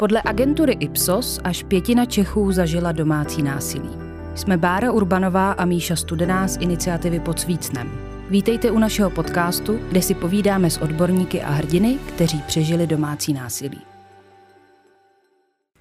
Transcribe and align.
Podle 0.00 0.22
agentury 0.24 0.72
Ipsos 0.72 1.40
až 1.44 1.62
pětina 1.62 2.04
Čechů 2.04 2.52
zažila 2.52 2.92
domácí 2.92 3.42
násilí. 3.42 3.90
Jsme 4.34 4.56
Bára 4.56 4.92
Urbanová 4.92 5.52
a 5.52 5.64
Míša 5.64 5.96
Studená 5.96 6.48
z 6.48 6.56
iniciativy 6.56 7.20
Pod 7.20 7.40
Svícnem. 7.40 7.90
Vítejte 8.30 8.70
u 8.70 8.78
našeho 8.78 9.10
podcastu, 9.10 9.78
kde 9.88 10.02
si 10.02 10.14
povídáme 10.14 10.70
s 10.70 10.78
odborníky 10.78 11.42
a 11.42 11.50
hrdiny, 11.50 11.98
kteří 12.08 12.42
přežili 12.46 12.86
domácí 12.86 13.32
násilí. 13.32 13.80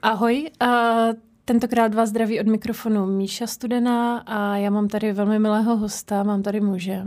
Ahoj, 0.02 0.50
a 0.60 0.68
tentokrát 1.46 1.94
vás 1.94 2.10
zdraví 2.10 2.40
od 2.40 2.48
mikrofonu 2.48 3.06
Míša 3.06 3.48
Studená 3.48 4.18
a 4.18 4.58
já 4.58 4.70
mám 4.70 4.88
tady 4.88 5.14
velmi 5.14 5.40
milého 5.40 5.78
hosta, 5.78 6.24
mám 6.24 6.44
tady 6.44 6.62
muže 6.62 7.04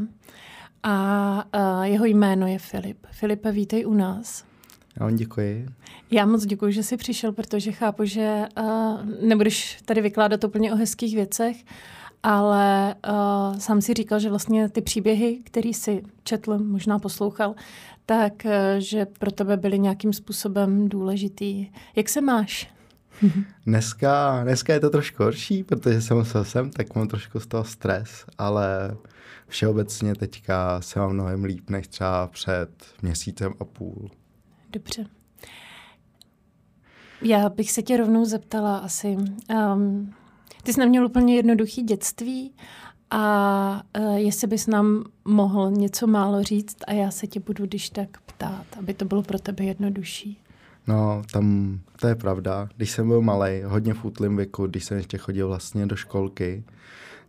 a, 0.83 1.45
jeho 1.83 2.05
jméno 2.05 2.47
je 2.47 2.59
Filip. 2.59 3.07
Filipe, 3.11 3.53
vítej 3.53 3.87
u 3.87 3.95
nás. 3.95 4.52
Já 5.01 5.07
vám 5.07 5.17
děkuji. 5.17 5.67
Já 6.11 6.27
moc 6.27 6.47
děkuji, 6.47 6.73
že 6.73 6.83
jsi 6.83 6.97
přišel, 6.97 7.33
protože 7.33 7.73
chápu, 7.73 8.05
že 8.05 8.43
uh, 8.61 9.00
nebudeš 9.29 9.79
tady 9.85 10.00
vykládat 10.00 10.45
úplně 10.45 10.73
o 10.73 10.77
hezkých 10.77 11.14
věcech, 11.14 11.57
ale 12.23 12.95
uh, 13.09 13.59
sám 13.59 13.81
si 13.81 13.95
říkal, 13.95 14.19
že 14.19 14.31
vlastně 14.31 14.69
ty 14.69 14.83
příběhy, 14.83 15.41
které 15.45 15.75
si 15.75 16.03
četl, 16.25 16.59
možná 16.59 16.99
poslouchal, 16.99 17.55
tak 18.07 18.33
uh, 18.45 18.50
že 18.79 19.07
pro 19.07 19.31
tebe 19.31 19.57
byly 19.57 19.79
nějakým 19.79 20.13
způsobem 20.13 20.89
důležitý. 20.89 21.71
Jak 21.97 22.09
se 22.09 22.21
máš? 22.21 22.72
Dneska, 23.67 24.41
dneska 24.43 24.72
je 24.72 24.81
to 24.81 24.91
trošku 24.91 25.22
horší, 25.22 25.64
protože 25.64 26.00
jsem 26.00 26.17
musel 26.17 26.45
sem, 26.45 26.71
tak 26.71 26.95
mám 26.95 27.09
trošku 27.09 27.41
z 27.41 27.47
toho 27.47 27.64
stres, 27.64 28.25
ale 28.39 28.97
všeobecně 29.49 30.14
teďka 30.14 30.81
se 30.81 31.00
mám 31.00 31.13
mnohem 31.13 31.45
líp 31.45 31.71
než 31.71 31.89
třeba 31.89 32.27
před 32.27 32.69
měsícem 33.03 33.55
a 33.61 33.64
půl. 33.64 34.11
Dobře. 34.72 35.06
Já 37.22 37.48
bych 37.48 37.70
se 37.70 37.83
tě 37.83 37.97
rovnou 37.97 38.25
zeptala 38.25 38.77
asi. 38.77 39.17
Um, 39.17 40.14
ty 40.62 40.72
jsi 40.72 40.80
neměl 40.80 41.06
úplně 41.06 41.36
jednoduchý 41.36 41.83
dětství 41.83 42.52
a 43.10 43.82
uh, 43.98 44.14
jestli 44.14 44.47
bys 44.47 44.66
nám 44.66 45.05
mohl 45.24 45.70
něco 45.70 46.06
málo 46.06 46.42
říct 46.42 46.77
a 46.86 46.92
já 46.92 47.10
se 47.10 47.27
tě 47.27 47.41
budu 47.41 47.66
když 47.66 47.91
tak 47.91 48.20
ptát, 48.20 48.66
aby 48.78 48.94
to 48.94 49.05
bylo 49.05 49.22
pro 49.22 49.38
tebe 49.38 49.64
jednodušší. 49.64 50.38
No, 50.86 51.22
tam 51.32 51.78
to 52.00 52.08
je 52.08 52.14
pravda. 52.14 52.69
Když 52.77 52.91
jsem 52.91 53.08
byl 53.08 53.20
malý, 53.20 53.62
hodně 53.64 53.94
v 53.94 54.04
útlým 54.04 54.36
věku, 54.36 54.66
když 54.66 54.84
jsem 54.84 54.97
ještě 54.97 55.19
chodil 55.19 55.48
vlastně 55.48 55.86
do 55.86 55.97
školky, 55.97 56.64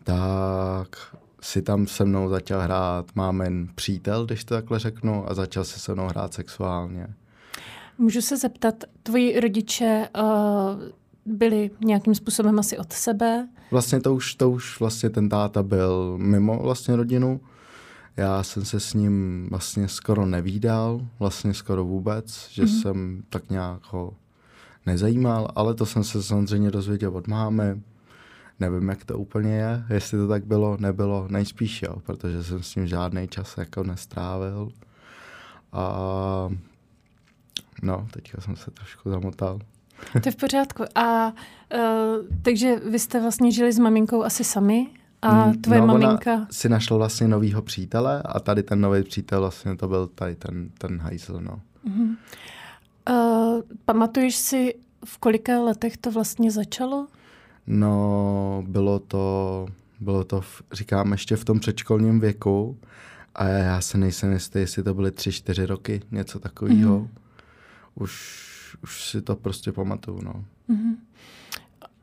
tak 0.03 1.15
si 1.41 1.61
tam 1.61 1.87
se 1.87 2.05
mnou 2.05 2.29
začal 2.29 2.61
hrát 2.61 3.05
mámen 3.15 3.69
přítel, 3.75 4.25
když 4.25 4.43
to 4.43 4.55
takhle 4.55 4.79
řeknu, 4.79 5.29
a 5.29 5.33
začal 5.33 5.63
se 5.63 5.79
se 5.79 5.93
mnou 5.93 6.07
hrát 6.07 6.33
sexuálně. 6.33 7.07
Můžu 7.97 8.21
se 8.21 8.37
zeptat, 8.37 8.83
tvoji 9.03 9.39
rodiče 9.39 10.09
uh, 10.17 10.25
byli 11.25 11.71
nějakým 11.85 12.15
způsobem 12.15 12.59
asi 12.59 12.77
od 12.77 12.93
sebe? 12.93 13.47
Vlastně 13.71 14.01
to 14.01 14.15
už, 14.15 14.35
to 14.35 14.49
už 14.49 14.79
vlastně 14.79 15.09
ten 15.09 15.29
táta 15.29 15.63
byl 15.63 16.17
mimo 16.17 16.59
vlastně 16.63 16.95
rodinu. 16.95 17.41
Já 18.17 18.43
jsem 18.43 18.65
se 18.65 18.79
s 18.79 18.93
ním 18.93 19.47
vlastně 19.49 19.87
skoro 19.87 20.25
nevídal, 20.25 21.07
vlastně 21.19 21.53
skoro 21.53 21.85
vůbec, 21.85 22.49
že 22.51 22.63
mm-hmm. 22.63 22.81
jsem 22.81 23.23
tak 23.29 23.49
nějak 23.49 23.81
ho 23.89 24.13
nezajímal, 24.85 25.47
ale 25.55 25.73
to 25.73 25.85
jsem 25.85 26.03
se 26.03 26.23
samozřejmě 26.23 26.71
dozvěděl 26.71 27.17
od 27.17 27.27
mámy. 27.27 27.81
Nevím, 28.59 28.89
jak 28.89 29.05
to 29.05 29.17
úplně 29.17 29.55
je, 29.55 29.83
jestli 29.89 30.17
to 30.17 30.27
tak 30.27 30.45
bylo, 30.45 30.77
nebylo, 30.79 31.27
nejspíš 31.29 31.81
jo, 31.81 31.95
protože 32.03 32.43
jsem 32.43 32.63
s 32.63 32.75
ním 32.75 32.87
žádný 32.87 33.27
čas 33.27 33.57
jako 33.57 33.83
nestrávil. 33.83 34.71
A 35.71 36.49
No, 37.83 38.07
teďka 38.11 38.41
jsem 38.41 38.55
se 38.55 38.71
trošku 38.71 39.09
zamotal. 39.09 39.59
To 40.13 40.19
je 40.25 40.31
v 40.31 40.35
pořádku. 40.35 40.83
A 40.95 41.27
uh, 41.27 41.79
takže 42.41 42.75
vy 42.89 42.99
jste 42.99 43.21
vlastně 43.21 43.51
žili 43.51 43.73
s 43.73 43.79
maminkou 43.79 44.23
asi 44.23 44.43
sami? 44.43 44.87
A 45.21 45.45
mm, 45.45 45.61
tvoje 45.61 45.81
no, 45.81 45.87
maminka? 45.87 46.47
si 46.51 46.69
našla 46.69 46.97
vlastně 46.97 47.27
novýho 47.27 47.61
přítele 47.61 48.21
a 48.25 48.39
tady 48.39 48.63
ten 48.63 48.81
nový 48.81 49.03
přítel 49.03 49.39
vlastně 49.39 49.75
to 49.75 49.87
byl 49.87 50.07
tady 50.07 50.35
ten, 50.35 50.69
ten 50.77 50.99
hajzl, 50.99 51.41
no. 51.41 51.61
Uh-huh. 51.87 52.15
Uh, 53.09 53.61
pamatuješ 53.85 54.35
si, 54.35 54.75
v 55.05 55.17
kolika 55.17 55.59
letech 55.59 55.97
to 55.97 56.11
vlastně 56.11 56.51
začalo? 56.51 57.07
No, 57.67 58.63
bylo 58.67 58.99
to, 58.99 59.67
bylo 59.99 60.23
to, 60.23 60.41
v, 60.41 60.61
říkám, 60.71 61.11
ještě 61.11 61.35
v 61.35 61.45
tom 61.45 61.59
předškolním 61.59 62.19
věku 62.19 62.77
a 63.35 63.47
já 63.47 63.81
se 63.81 63.97
nejsem 63.97 64.33
jistý, 64.33 64.59
jestli 64.59 64.83
to 64.83 64.93
byly 64.93 65.11
tři, 65.11 65.31
čtyři 65.31 65.65
roky, 65.65 66.01
něco 66.11 66.39
takového. 66.39 66.99
Uh-huh 66.99 67.22
už, 67.95 68.43
už 68.83 69.09
si 69.09 69.21
to 69.21 69.35
prostě 69.35 69.71
pamatuju. 69.71 70.21
No. 70.21 70.45
Mm-hmm. 70.69 70.95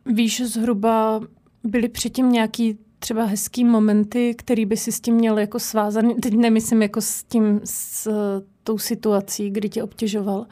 Víš, 0.06 0.42
zhruba 0.46 1.20
byly 1.64 1.88
předtím 1.88 2.32
nějaký 2.32 2.78
třeba 2.98 3.24
hezký 3.24 3.64
momenty, 3.64 4.34
který 4.38 4.66
by 4.66 4.76
si 4.76 4.92
s 4.92 5.00
tím 5.00 5.14
měl 5.14 5.38
jako 5.38 5.58
svázaný, 5.58 6.14
teď 6.14 6.34
nemyslím 6.34 6.82
jako 6.82 7.00
s 7.00 7.22
tím, 7.22 7.60
s 7.64 8.06
uh, 8.06 8.14
tou 8.64 8.78
situací, 8.78 9.50
kdy 9.50 9.68
tě 9.68 9.82
obtěžoval, 9.82 10.46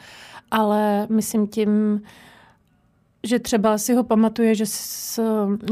ale 0.51 1.07
myslím 1.11 1.49
tím, 1.49 2.03
že 3.25 3.39
třeba 3.39 3.79
si 3.79 3.95
ho 3.95 4.05
pamatuje, 4.05 4.55
že 4.55 4.67
jsi 4.67 5.21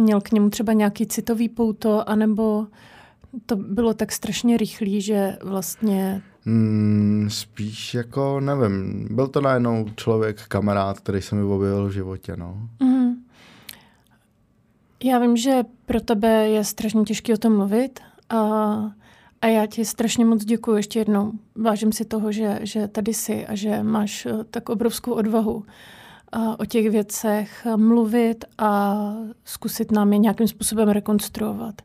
měl 0.01 0.21
k 0.21 0.33
němu 0.33 0.51
třeba 0.51 0.73
nějaký 0.73 1.07
citový 1.07 1.49
pouto, 1.49 2.09
anebo 2.09 2.67
to 3.47 3.57
bylo 3.57 3.95
tak 3.95 4.13
strašně 4.13 4.57
rychlý, 4.57 5.01
že 5.01 5.39
vlastně 5.43 6.23
Hmm, 6.47 7.29
spíš 7.31 7.95
jako, 7.95 8.41
nevím, 8.41 9.09
byl 9.11 9.29
to 9.29 9.41
najednou 9.41 9.87
člověk, 9.97 10.43
kamarád, 10.49 11.01
který 11.01 11.23
se 11.23 11.35
mi 11.35 11.43
objevil 11.43 11.89
v 11.89 11.93
životě, 11.93 12.37
no. 12.37 12.69
Mm. 12.81 13.15
Já 15.05 15.19
vím, 15.19 15.37
že 15.37 15.63
pro 15.87 16.01
tebe 16.01 16.49
je 16.49 16.65
strašně 16.65 17.03
těžké 17.03 17.35
o 17.35 17.37
tom 17.37 17.57
mluvit 17.57 18.01
a, 18.31 18.37
a 19.43 19.47
já 19.47 19.67
ti 19.67 19.85
strašně 19.85 20.25
moc 20.25 20.45
děkuji 20.45 20.77
ještě 20.77 20.99
jednou. 20.99 21.33
Vážím 21.55 21.93
si 21.93 22.05
toho, 22.05 22.33
že, 22.33 22.59
že 22.63 22.89
tady 22.89 23.15
jsi 23.15 23.47
a 23.47 23.55
že 23.55 23.83
máš 23.83 24.27
eh, 24.27 24.45
tak 24.51 24.69
obrovskou 24.69 25.13
odvahu 25.13 25.65
a 26.33 26.61
o 26.61 26.65
těch 26.65 26.91
věcech 26.91 27.67
mluvit 27.77 28.45
a 28.59 28.97
zkusit 29.45 29.93
nám 29.93 30.13
je 30.13 30.19
nějakým 30.19 30.49
způsobem 30.49 30.89
rekonstruovat. 30.89 31.83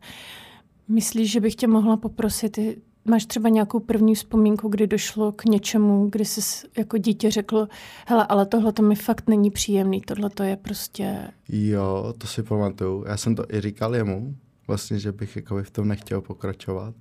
Myslíš, 0.87 1.31
že 1.31 1.39
bych 1.39 1.55
tě 1.55 1.67
mohla 1.67 1.97
poprosit 1.97 2.59
Máš 3.05 3.25
třeba 3.25 3.49
nějakou 3.49 3.79
první 3.79 4.15
vzpomínku, 4.15 4.69
kdy 4.69 4.87
došlo 4.87 5.31
k 5.31 5.45
něčemu, 5.45 6.09
kdy 6.09 6.25
jsi 6.25 6.67
jako 6.77 6.97
dítě 6.97 7.31
řekl, 7.31 7.67
hele, 8.07 8.25
ale 8.29 8.45
tohle 8.45 8.71
to 8.71 8.81
mi 8.81 8.95
fakt 8.95 9.29
není 9.29 9.51
příjemný, 9.51 10.01
tohle 10.01 10.29
to 10.29 10.43
je 10.43 10.57
prostě... 10.57 11.27
Jo, 11.49 12.13
to 12.17 12.27
si 12.27 12.43
pamatuju. 12.43 13.05
Já 13.07 13.17
jsem 13.17 13.35
to 13.35 13.45
i 13.53 13.61
říkal 13.61 13.95
jemu, 13.95 14.35
vlastně, 14.67 14.99
že 14.99 15.11
bych 15.11 15.35
jako 15.35 15.63
v 15.63 15.71
tom 15.71 15.87
nechtěl 15.87 16.21
pokračovat. 16.21 16.93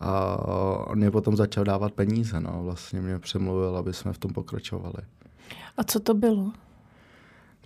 A 0.00 0.36
on 0.88 0.98
mě 0.98 1.10
potom 1.10 1.36
začal 1.36 1.64
dávat 1.64 1.92
peníze, 1.92 2.40
no, 2.40 2.60
vlastně 2.62 3.00
mě 3.00 3.18
přemluvil, 3.18 3.76
aby 3.76 3.92
jsme 3.92 4.12
v 4.12 4.18
tom 4.18 4.32
pokračovali. 4.32 5.02
A 5.76 5.84
co 5.84 6.00
to 6.00 6.14
bylo? 6.14 6.52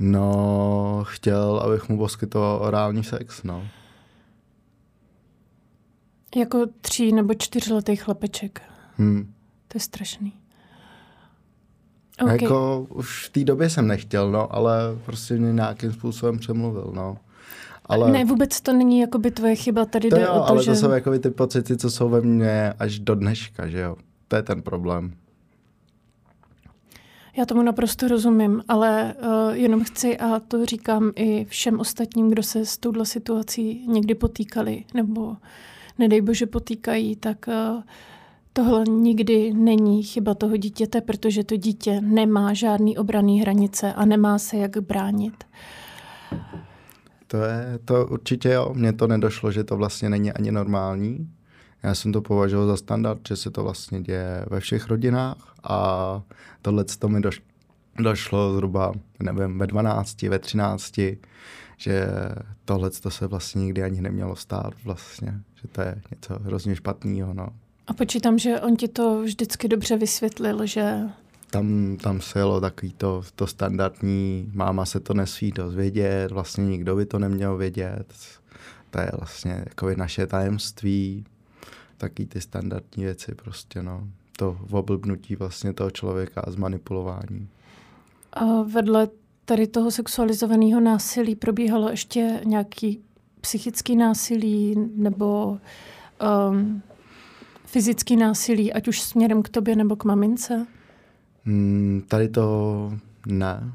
No, 0.00 1.04
chtěl, 1.08 1.60
abych 1.64 1.88
mu 1.88 1.98
poskytoval 1.98 2.62
orální 2.62 3.04
sex, 3.04 3.42
no. 3.42 3.69
Jako 6.36 6.66
tří 6.80 7.12
nebo 7.12 7.34
čtyřletý 7.34 7.96
chlapeček. 7.96 8.62
Hmm. 8.96 9.32
To 9.68 9.76
je 9.76 9.80
strašný. 9.80 10.32
Okay. 12.22 12.38
Jako 12.42 12.86
už 12.91 13.26
v 13.28 13.32
té 13.32 13.44
době 13.44 13.70
jsem 13.70 13.86
nechtěl, 13.86 14.30
no, 14.30 14.54
ale 14.54 14.78
prostě 15.06 15.34
mě 15.34 15.52
nějakým 15.52 15.92
způsobem 15.92 16.38
přemluvil, 16.38 16.92
no. 16.94 17.19
Ale... 17.84 18.10
Ne, 18.10 18.24
vůbec 18.24 18.60
to 18.60 18.72
není 18.72 19.00
jako 19.00 19.19
by 19.19 19.30
tvoje 19.30 19.54
chyba, 19.54 19.84
tady 19.84 20.08
to 20.08 20.16
jde 20.16 20.22
jo, 20.22 20.32
o 20.32 20.38
to, 20.38 20.48
ale 20.48 20.64
že... 20.64 20.70
to 20.70 20.76
jsou 20.76 20.90
jako 20.90 21.19
ty 21.19 21.30
pocity, 21.30 21.76
co 21.76 21.90
jsou 21.90 22.08
ve 22.08 22.20
mně 22.20 22.72
až 22.78 22.98
do 22.98 23.14
dneška, 23.14 23.69
že 23.69 23.80
jo. 23.80 23.96
To 24.28 24.36
je 24.36 24.42
ten 24.42 24.62
problém. 24.62 25.12
Já 27.36 27.46
tomu 27.46 27.62
naprosto 27.62 28.08
rozumím, 28.08 28.62
ale 28.69 29.14
uh, 29.22 29.55
jenom 29.55 29.84
chci, 29.84 30.19
a 30.19 30.40
to 30.40 30.66
říkám 30.66 31.12
i 31.16 31.44
všem 31.44 31.81
ostatním, 31.81 32.31
kdo 32.31 32.43
se 32.43 32.66
s 32.66 32.78
touhle 32.78 33.06
situací 33.06 33.87
někdy 33.88 34.14
potýkali, 34.14 34.84
nebo 34.94 35.37
nedej 36.00 36.20
bože 36.20 36.47
potýkají, 36.47 37.17
tak 37.17 37.49
eh, 37.49 37.82
tohle 38.52 38.85
nikdy 38.85 39.52
není 39.52 40.02
chyba 40.02 40.35
toho 40.35 40.56
dítěte, 40.56 41.00
protože 41.00 41.44
to 41.44 41.56
dítě 41.56 42.00
nemá 42.00 42.55
žádný 42.55 42.99
obraný 42.99 43.41
hranice 43.41 43.93
a 43.93 44.05
nemá 44.05 44.38
se 44.38 44.56
jak 44.56 44.79
bránit. 44.79 45.44
To 47.26 47.37
je, 47.37 47.79
to 47.85 48.06
určitě 48.06 48.49
jo, 48.49 48.73
mně 48.75 48.93
to 48.93 49.06
nedošlo, 49.06 49.52
že 49.52 49.64
to 49.64 49.76
vlastně 49.76 50.11
není 50.11 50.32
ani 50.32 50.52
normální. 50.52 51.31
Já 51.82 51.94
jsem 51.94 52.12
to 52.12 52.23
považoval 52.23 52.67
za 52.67 52.76
standard, 52.76 53.20
že 53.29 53.37
se 53.37 53.50
to 53.50 53.62
vlastně 53.62 54.00
děje 54.00 54.44
ve 54.50 54.61
všech 54.61 54.88
rodinách 54.88 55.55
a 55.64 56.23
tohle 56.62 56.85
to 56.85 57.08
mi 57.08 57.20
došlo, 57.20 57.44
došlo 57.99 58.55
zhruba, 58.55 58.93
nevím, 59.23 59.58
ve 59.58 59.67
12, 59.67 60.23
ve 60.23 60.38
13, 60.38 61.00
že 61.76 62.08
tohle 62.64 62.91
to 62.91 63.11
se 63.11 63.26
vlastně 63.26 63.62
nikdy 63.62 63.82
ani 63.82 64.00
nemělo 64.00 64.37
stát 64.37 64.75
vlastně, 64.85 65.41
že 65.62 65.68
to 65.68 65.80
je 65.80 66.02
něco 66.10 66.38
hrozně 66.42 66.76
špatného, 66.76 67.34
no. 67.34 67.48
A 67.86 67.92
počítám, 67.92 68.38
že 68.38 68.60
on 68.60 68.76
ti 68.76 68.88
to 68.88 69.22
vždycky 69.22 69.68
dobře 69.68 69.96
vysvětlil, 69.96 70.66
že 70.66 71.00
tam, 71.50 71.96
tam 71.96 72.20
se 72.20 72.38
jelo 72.38 72.60
takový 72.60 72.92
to, 72.92 73.22
to 73.34 73.46
standardní, 73.46 74.50
máma 74.54 74.84
se 74.84 75.00
to 75.00 75.14
nesmí 75.14 75.52
dozvědět, 75.52 76.32
vlastně 76.32 76.66
nikdo 76.66 76.96
by 76.96 77.06
to 77.06 77.18
neměl 77.18 77.56
vědět. 77.56 78.14
To 78.90 79.00
je 79.00 79.10
vlastně 79.18 79.64
jako 79.66 79.90
naše 79.96 80.26
tajemství, 80.26 81.24
taky 81.96 82.26
ty 82.26 82.40
standardní 82.40 83.04
věci 83.04 83.34
prostě, 83.34 83.82
no. 83.82 84.08
To 84.36 84.58
oblbnutí 84.70 85.36
vlastně 85.36 85.72
toho 85.72 85.90
člověka 85.90 86.40
a 86.40 86.50
zmanipulování. 86.50 87.48
A 88.32 88.62
vedle 88.62 89.08
tady 89.44 89.66
toho 89.66 89.90
sexualizovaného 89.90 90.80
násilí 90.80 91.34
probíhalo 91.34 91.90
ještě 91.90 92.40
nějaký 92.44 93.00
psychický 93.40 93.96
násilí 93.96 94.75
nebo 94.96 95.58
um, 96.50 96.82
fyzický 97.64 98.16
násilí, 98.16 98.72
ať 98.72 98.88
už 98.88 99.02
směrem 99.02 99.42
k 99.42 99.48
tobě 99.48 99.76
nebo 99.76 99.96
k 99.96 100.04
mamince? 100.04 100.66
Hmm, 101.44 102.02
tady 102.08 102.28
to 102.28 102.92
ne. 103.26 103.72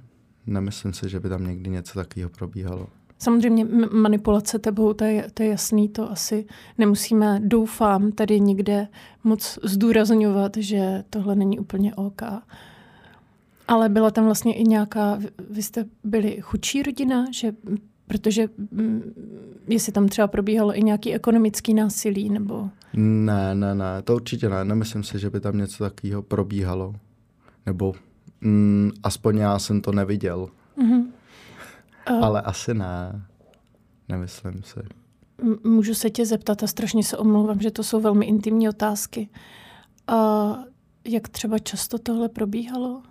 Nemyslím 0.48 0.94
si, 0.94 1.10
že 1.10 1.20
by 1.20 1.30
tam 1.30 1.48
někdy 1.48 1.70
něco 1.70 2.00
takového 2.00 2.30
probíhalo. 2.30 2.88
Samozřejmě 3.20 3.66
manipulace 3.92 4.60
tebou, 4.60 4.94
to 4.94 5.04
je, 5.04 5.28
to 5.34 5.44
je 5.44 5.50
jasný, 5.50 5.90
to 5.90 6.12
asi 6.12 6.46
nemusíme, 6.78 7.40
doufám, 7.44 8.12
tady 8.12 8.40
nikde 8.40 8.88
moc 9.24 9.60
zdůrazňovat, 9.64 10.58
že 10.58 11.04
tohle 11.10 11.36
není 11.36 11.60
úplně 11.60 11.96
OK. 11.96 12.22
Ale 13.68 13.90
byla 13.90 14.12
tam 14.12 14.26
vlastně 14.26 14.54
i 14.54 14.64
nějaká, 14.64 15.20
vy 15.50 15.64
jste 15.64 15.86
byli 16.04 16.38
chudší 16.42 16.84
rodina, 16.84 17.26
že 17.32 17.54
protože 18.08 18.48
jestli 19.68 19.92
tam 19.92 20.08
třeba 20.08 20.28
probíhalo 20.28 20.78
i 20.78 20.84
nějaký 20.84 21.14
ekonomický 21.14 21.74
násilí, 21.74 22.30
nebo... 22.30 22.70
Ne, 22.94 23.56
ne, 23.56 23.76
ne, 23.76 24.02
to 24.04 24.16
určitě 24.16 24.50
ne. 24.50 24.66
Nemyslím 24.66 25.04
si, 25.04 25.20
že 25.20 25.30
by 25.30 25.40
tam 25.40 25.58
něco 25.58 25.84
takového 25.84 26.22
probíhalo. 26.22 26.96
Nebo 27.66 27.94
mm, 28.42 28.92
aspoň 29.04 29.38
já 29.38 29.60
jsem 29.60 29.82
to 29.82 29.92
neviděl. 29.92 30.50
Mm-hmm. 30.78 31.06
Uh, 32.12 32.24
Ale 32.26 32.42
asi 32.42 32.74
ne. 32.74 33.26
Nemyslím 34.10 34.64
si. 34.64 34.80
Můžu 35.64 35.94
se 35.94 36.10
tě 36.10 36.26
zeptat 36.26 36.64
a 36.64 36.68
strašně 36.68 37.04
se 37.04 37.18
omlouvám, 37.18 37.60
že 37.60 37.72
to 37.72 37.84
jsou 37.84 38.02
velmi 38.02 38.26
intimní 38.26 38.70
otázky. 38.70 39.30
A 40.08 40.50
jak 41.08 41.30
třeba 41.30 41.60
často 41.60 41.98
tohle 41.98 42.30
probíhalo? 42.30 43.02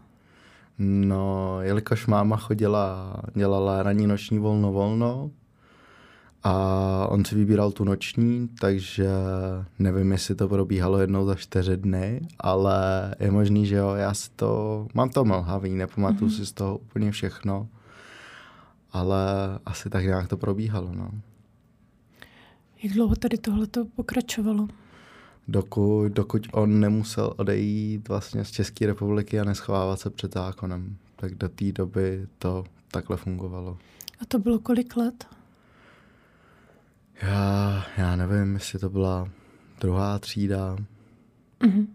No, 0.79 1.59
jelikož 1.63 2.07
máma 2.07 2.37
chodila, 2.37 3.17
dělala 3.35 3.83
ranní 3.83 4.07
noční 4.07 4.39
volno 4.39 4.73
volno 4.73 5.31
a 6.43 7.07
on 7.11 7.25
si 7.25 7.35
vybíral 7.35 7.73
tu 7.73 7.85
noční, 7.85 8.49
takže 8.61 9.09
nevím, 9.79 10.13
jestli 10.13 10.35
to 10.35 10.49
probíhalo 10.49 10.99
jednou 10.99 11.27
za 11.27 11.35
čtyři 11.35 11.77
dny, 11.77 12.21
ale 12.39 13.15
je 13.21 13.31
možný, 13.31 13.67
že 13.67 13.77
jo, 13.77 13.95
já 13.95 14.15
si 14.15 14.31
to, 14.37 14.87
mám 14.95 15.09
to 15.09 15.25
mlhavý, 15.25 15.75
nepamatuju 15.75 16.31
mm-hmm. 16.31 16.37
si 16.37 16.47
z 16.47 16.53
toho 16.53 16.79
úplně 16.79 17.11
všechno, 17.11 17.69
ale 18.93 19.19
asi 19.67 19.91
tak 19.91 20.05
nějak 20.05 20.29
to 20.29 20.37
probíhalo, 20.37 20.93
no. 20.95 21.11
Jak 22.83 22.93
dlouho 22.93 23.17
tady 23.17 23.39
tohle 23.39 23.67
to 23.67 23.85
pokračovalo? 23.85 24.69
Dokud, 25.49 26.13
dokud 26.13 26.47
on 26.53 26.81
nemusel 26.81 27.35
odejít 27.37 28.09
vlastně 28.09 28.45
z 28.45 28.51
České 28.51 28.87
republiky 28.87 29.41
a 29.41 29.45
neschovávat 29.45 30.01
se 30.01 30.11
před 30.11 30.35
zákonem. 30.35 30.97
Tak 31.17 31.35
do 31.35 31.49
té 31.49 31.73
doby 31.73 32.27
to 32.39 32.65
takhle 32.91 33.17
fungovalo. 33.17 33.79
A 34.21 34.25
to 34.25 34.39
bylo 34.39 34.59
kolik 34.59 34.97
let? 34.97 35.27
Já, 37.23 37.87
já 37.99 38.17
nevím, 38.17 38.55
jestli 38.55 38.79
to 38.79 38.89
byla 38.89 39.29
druhá 39.81 40.19
třída. 40.19 40.77
Mm-hmm. 41.61 41.87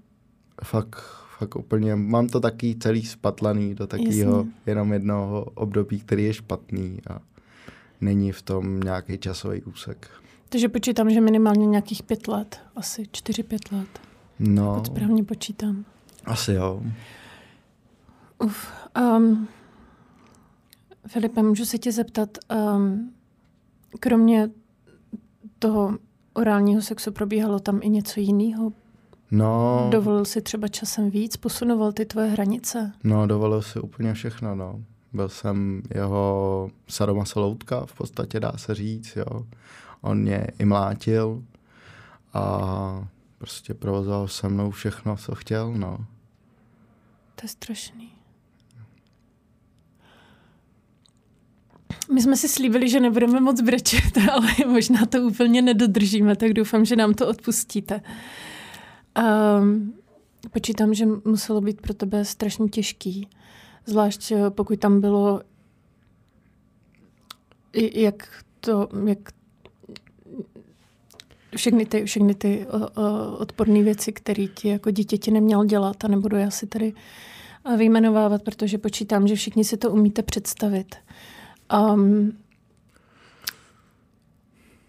Fakt, 0.63 1.01
fakt 1.38 1.56
úplně, 1.56 1.96
mám 1.96 2.28
to 2.28 2.40
taky 2.40 2.75
celý 2.75 3.06
spatlaný 3.06 3.75
do 3.75 3.88
takového 3.88 4.46
jenom 4.66 4.94
jednoho 4.94 5.44
období, 5.44 6.00
který 6.00 6.24
je 6.24 6.34
špatný 6.34 7.01
a 7.10 7.19
není 8.01 8.31
v 8.31 8.42
tom 8.42 8.80
nějaký 8.80 9.18
časový 9.18 9.63
úsek. 9.63 10.10
Takže 10.50 10.69
počítám, 10.69 11.10
že 11.10 11.22
minimálně 11.22 11.66
nějakých 11.66 12.04
pět 12.04 12.28
let, 12.28 12.60
asi 12.75 13.04
čtyři, 13.12 13.44
pět 13.44 13.72
let. 13.72 13.88
No. 14.40 14.74
Pokud 14.74 14.86
správně 14.86 15.24
počítám. 15.24 15.86
Asi 16.25 16.51
jo. 16.54 16.81
Uf. 18.40 18.68
Um, 19.18 19.48
Filipe, 21.07 21.44
můžu 21.44 21.66
se 21.66 21.78
tě 21.78 21.92
zeptat, 21.92 22.38
um, 22.75 23.12
kromě 24.00 24.50
toho 25.60 25.98
orálního 26.34 26.81
sexu 26.81 27.12
probíhalo 27.12 27.60
tam 27.60 27.80
i 27.84 27.90
něco 27.90 28.19
jiného? 28.19 28.74
No. 29.31 29.88
Dovolil 29.92 30.25
si 30.25 30.42
třeba 30.42 30.68
časem 30.68 31.10
víc? 31.10 31.38
Posunoval 31.38 31.92
ty 31.92 32.06
tvoje 32.06 32.28
hranice? 32.28 32.92
No, 33.04 33.28
dovolil 33.28 33.62
si 33.62 33.80
úplně 33.80 34.13
všechno, 34.13 34.56
no. 34.56 34.84
Byl 35.13 35.30
jsem 35.30 35.81
jeho 35.96 36.69
sadomasoloutka, 36.88 37.86
v 37.86 37.94
podstatě 37.94 38.40
dá 38.40 38.51
se 38.56 38.75
říct, 38.75 39.16
jo. 39.16 39.46
On 40.01 40.18
mě 40.18 40.48
i 40.60 40.66
mlátil 40.66 41.44
a 42.34 43.07
prostě 43.38 43.74
provozoval 43.74 44.28
se 44.28 44.50
mnou 44.50 44.72
všechno, 44.72 45.18
co 45.18 45.36
chtěl, 45.36 45.74
no. 45.74 45.98
To 47.36 47.46
je 47.46 47.50
strašný. 47.50 48.12
My 52.13 52.22
jsme 52.22 52.38
si 52.38 52.50
slíbili, 52.50 52.90
že 52.90 53.00
nebudeme 53.00 53.40
moc 53.40 53.62
brečet, 53.62 54.18
ale 54.31 54.48
možná 54.68 55.06
to 55.06 55.22
úplně 55.22 55.62
nedodržíme, 55.62 56.36
tak 56.36 56.54
doufám, 56.54 56.86
že 56.86 56.96
nám 56.96 57.13
to 57.13 57.28
odpustíte. 57.28 58.01
Um, 59.60 59.94
počítám, 60.51 60.94
že 60.94 61.06
muselo 61.06 61.62
být 61.62 61.81
pro 61.81 61.94
tebe 61.94 62.25
strašně 62.25 62.69
těžký, 62.69 63.28
zvlášť 63.86 64.31
eh, 64.31 64.50
pokud 64.50 64.80
tam 64.80 65.01
bylo 65.01 65.42
jak 67.94 68.44
to, 68.60 68.90
jak 69.06 69.19
všechny 71.56 71.86
ty, 71.86 72.06
všechny 72.06 72.36
ty 72.36 72.68
odporné 73.38 73.84
věci, 73.84 74.13
které 74.13 74.48
ti 74.48 74.69
jako 74.69 74.92
dítěti 74.92 75.31
neměl 75.31 75.66
dělat 75.66 76.06
a 76.06 76.07
nebudu 76.07 76.38
já 76.38 76.50
si 76.51 76.68
tady 76.68 76.94
vyjmenovávat, 77.78 78.44
protože 78.44 78.78
počítám, 78.78 79.28
že 79.28 79.36
všichni 79.36 79.63
si 79.63 79.78
to 79.78 79.92
umíte 79.92 80.24
představit. 80.24 80.96
Um, 81.94 82.31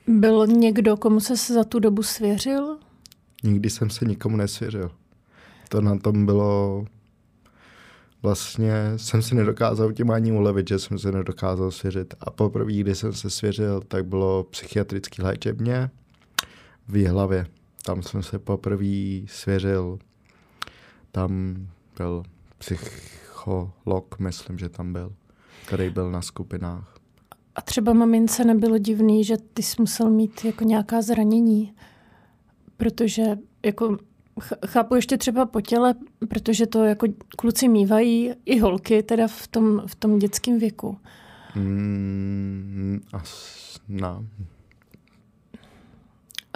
byl 0.07 0.47
někdo, 0.47 0.97
komu 0.97 1.21
se 1.21 1.55
za 1.55 1.65
tu 1.65 1.79
dobu 1.79 2.03
svěřil? 2.03 2.79
Nikdy 3.43 3.71
jsem 3.71 3.91
se 3.91 4.05
nikomu 4.05 4.37
nesvěřil. 4.37 4.91
To 5.69 5.81
na 5.81 5.99
tom 5.99 6.27
bylo... 6.27 6.85
Vlastně 8.23 8.73
jsem 8.97 9.23
si 9.23 9.35
nedokázal 9.35 9.93
tím 9.93 10.11
ani 10.11 10.33
ulevit, 10.33 10.69
že 10.69 10.79
jsem 10.79 10.99
se 10.99 11.13
nedokázal 11.13 11.71
svěřit. 11.71 12.15
A 12.21 12.31
poprvé, 12.31 12.73
kdy 12.73 12.95
jsem 12.95 13.13
se 13.13 13.31
svěřil, 13.31 13.81
tak 13.89 14.07
bylo 14.07 14.45
psychiatrický 14.45 15.23
léčebně 15.23 15.91
v 16.89 16.97
Jihlavě. 16.97 17.47
Tam 17.85 18.03
jsem 18.03 18.23
se 18.23 18.39
poprvé 18.39 19.21
svěřil. 19.27 19.99
Tam 21.13 21.57
byl 21.97 22.23
psycholog, 22.59 24.19
myslím, 24.19 24.59
že 24.59 24.69
tam 24.69 24.93
byl, 24.93 25.13
který 25.67 25.91
byl 25.91 26.11
na 26.11 26.23
skupinách. 26.23 26.97
A 27.55 27.61
třeba 27.63 27.93
mamince 27.93 28.45
nebylo 28.45 28.79
divný, 28.79 29.25
že 29.25 29.37
ty 29.55 29.63
jsi 29.63 29.77
musel 29.79 30.11
mít 30.11 30.45
jako 30.45 30.65
nějaká 30.65 31.03
zranění, 31.03 31.75
protože 32.77 33.23
jako 33.65 33.99
chápu 34.67 34.95
ještě 34.95 35.19
třeba 35.19 35.47
po 35.47 35.61
těle, 35.61 35.95
protože 36.29 36.67
to 36.67 36.85
jako 36.85 37.07
kluci 37.37 37.69
mývají 37.69 38.33
i 38.45 38.59
holky 38.59 39.03
teda 39.03 39.29
v 39.29 39.49
tom, 39.49 39.83
v 39.87 39.95
tom 39.95 40.19
dětském 40.19 40.59
věku. 40.59 40.99
Mm, 41.55 43.01
as, 43.13 43.81
no, 43.89 44.27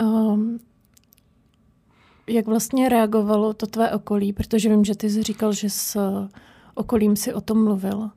Um, 0.03 0.59
jak 2.27 2.47
vlastně 2.47 2.89
reagovalo 2.89 3.55
to 3.55 3.67
tvé 3.67 3.93
okolí, 3.93 4.33
protože 4.33 4.69
vím, 4.69 4.85
že 4.85 4.95
ty 4.95 5.11
jsi 5.11 5.23
říkal, 5.23 5.53
že 5.53 5.71
s 5.71 5.99
okolím 6.75 7.17
si 7.17 7.35
o 7.35 7.41
tom 7.41 7.65
mluvil. 7.65 8.11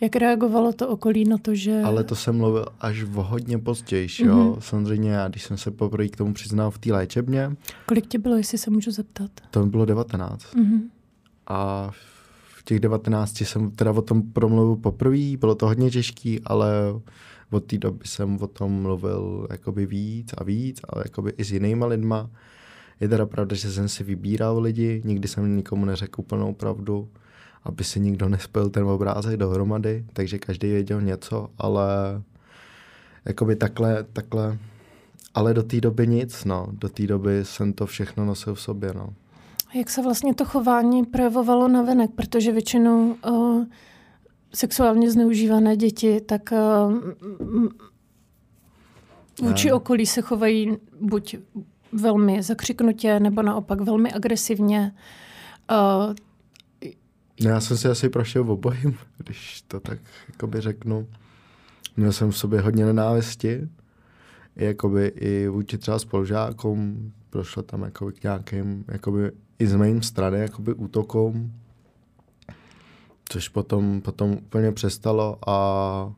Jak 0.00 0.16
reagovalo 0.16 0.72
to 0.72 0.88
okolí 0.88 1.24
na 1.24 1.38
to, 1.38 1.54
že... 1.54 1.82
Ale 1.84 2.04
to 2.04 2.14
jsem 2.14 2.36
mluvil 2.36 2.66
až 2.80 3.02
v 3.02 3.12
hodně 3.12 3.58
později, 3.58 4.06
mm-hmm. 4.06 4.26
jo. 4.26 4.36
Mhm. 4.36 4.60
Samozřejmě 4.60 5.10
já, 5.10 5.28
když 5.28 5.42
jsem 5.42 5.58
se 5.58 5.70
poprvé 5.70 6.08
k 6.08 6.16
tomu 6.16 6.34
přiznal 6.34 6.70
v 6.70 6.78
té 6.78 6.92
léčebně. 6.92 7.56
Kolik 7.86 8.06
tě 8.06 8.18
bylo, 8.18 8.36
jestli 8.36 8.58
se 8.58 8.70
můžu 8.70 8.90
zeptat? 8.90 9.30
To 9.50 9.64
mi 9.64 9.70
bylo 9.70 9.84
19. 9.84 10.42
Mm-hmm. 10.42 10.80
A 11.46 11.90
v 12.58 12.64
těch 12.64 12.80
19 12.80 13.40
jsem 13.40 13.70
teda 13.70 13.92
o 13.92 14.02
tom 14.02 14.22
promluvil 14.22 14.76
poprvé, 14.76 15.36
bylo 15.36 15.54
to 15.54 15.66
hodně 15.66 15.90
těžký, 15.90 16.40
ale 16.44 16.70
od 17.50 17.64
té 17.64 17.78
doby 17.78 18.04
jsem 18.04 18.38
o 18.40 18.46
tom 18.46 18.72
mluvil 18.72 19.48
jakoby 19.50 19.86
víc 19.86 20.32
a 20.38 20.44
víc, 20.44 20.80
ale 20.88 21.02
jakoby 21.06 21.32
i 21.36 21.44
s 21.44 21.52
jinýma 21.52 21.86
lidma. 21.86 22.30
Je 23.00 23.08
teda 23.08 23.26
pravda, 23.26 23.56
že 23.56 23.72
jsem 23.72 23.88
si 23.88 24.04
vybíral 24.04 24.60
lidi, 24.60 25.02
nikdy 25.04 25.28
jsem 25.28 25.56
nikomu 25.56 25.84
neřekl 25.84 26.20
úplnou 26.20 26.54
pravdu, 26.54 27.08
aby 27.64 27.84
si 27.84 28.00
nikdo 28.00 28.28
nespil 28.28 28.70
ten 28.70 28.84
obrázek 28.84 29.36
dohromady, 29.36 30.04
takže 30.12 30.38
každý 30.38 30.70
věděl 30.70 31.02
něco, 31.02 31.48
ale 31.58 31.86
jakoby 33.24 33.56
takhle, 33.56 34.04
takhle, 34.12 34.58
ale 35.34 35.54
do 35.54 35.62
té 35.62 35.80
doby 35.80 36.06
nic, 36.06 36.44
no. 36.44 36.66
Do 36.72 36.88
té 36.88 37.06
doby 37.06 37.44
jsem 37.44 37.72
to 37.72 37.86
všechno 37.86 38.24
nosil 38.24 38.54
v 38.54 38.60
sobě, 38.60 38.92
no. 38.94 39.08
Jak 39.74 39.90
se 39.90 40.02
vlastně 40.02 40.34
to 40.34 40.44
chování 40.44 41.04
projevovalo 41.04 41.68
na 41.68 41.82
venek, 41.82 42.10
protože 42.10 42.52
většinou 42.52 43.16
uh, 43.26 43.64
sexuálně 44.56 45.10
zneužívané 45.10 45.76
děti, 45.76 46.20
tak 46.20 46.52
uh, 46.52 46.94
vůči 49.42 49.72
okolí 49.72 50.06
se 50.06 50.20
chovají 50.20 50.76
buď 51.00 51.36
velmi 51.92 52.42
zakřiknutě, 52.42 53.20
nebo 53.20 53.42
naopak 53.42 53.80
velmi 53.80 54.12
agresivně. 54.12 54.94
Uh, 55.70 56.14
no 57.40 57.50
já 57.50 57.60
jsem 57.60 57.76
si 57.76 57.88
asi 57.88 58.08
prošel 58.08 58.44
v 58.44 58.50
obojím, 58.50 58.98
když 59.18 59.62
to 59.68 59.80
tak 59.80 59.98
jakoby 60.28 60.60
řeknu. 60.60 61.06
Měl 61.96 62.12
jsem 62.12 62.30
v 62.30 62.38
sobě 62.38 62.60
hodně 62.60 62.84
nenávisti, 62.86 63.68
jakoby 64.56 65.06
i 65.06 65.48
vůči 65.48 65.78
třeba 65.78 65.98
spolužákům, 65.98 67.12
prošlo 67.30 67.62
tam 67.62 67.82
jakoby 67.82 68.12
k 68.12 68.22
nějakým, 68.22 68.84
jakoby 68.88 69.30
i 69.58 69.66
z 69.66 69.74
mým 69.74 70.02
strany, 70.02 70.38
jakoby 70.38 70.74
útokům, 70.74 71.52
což 73.36 73.48
potom, 73.48 74.00
potom 74.00 74.32
úplně 74.32 74.72
přestalo 74.72 75.38
a 75.50 76.12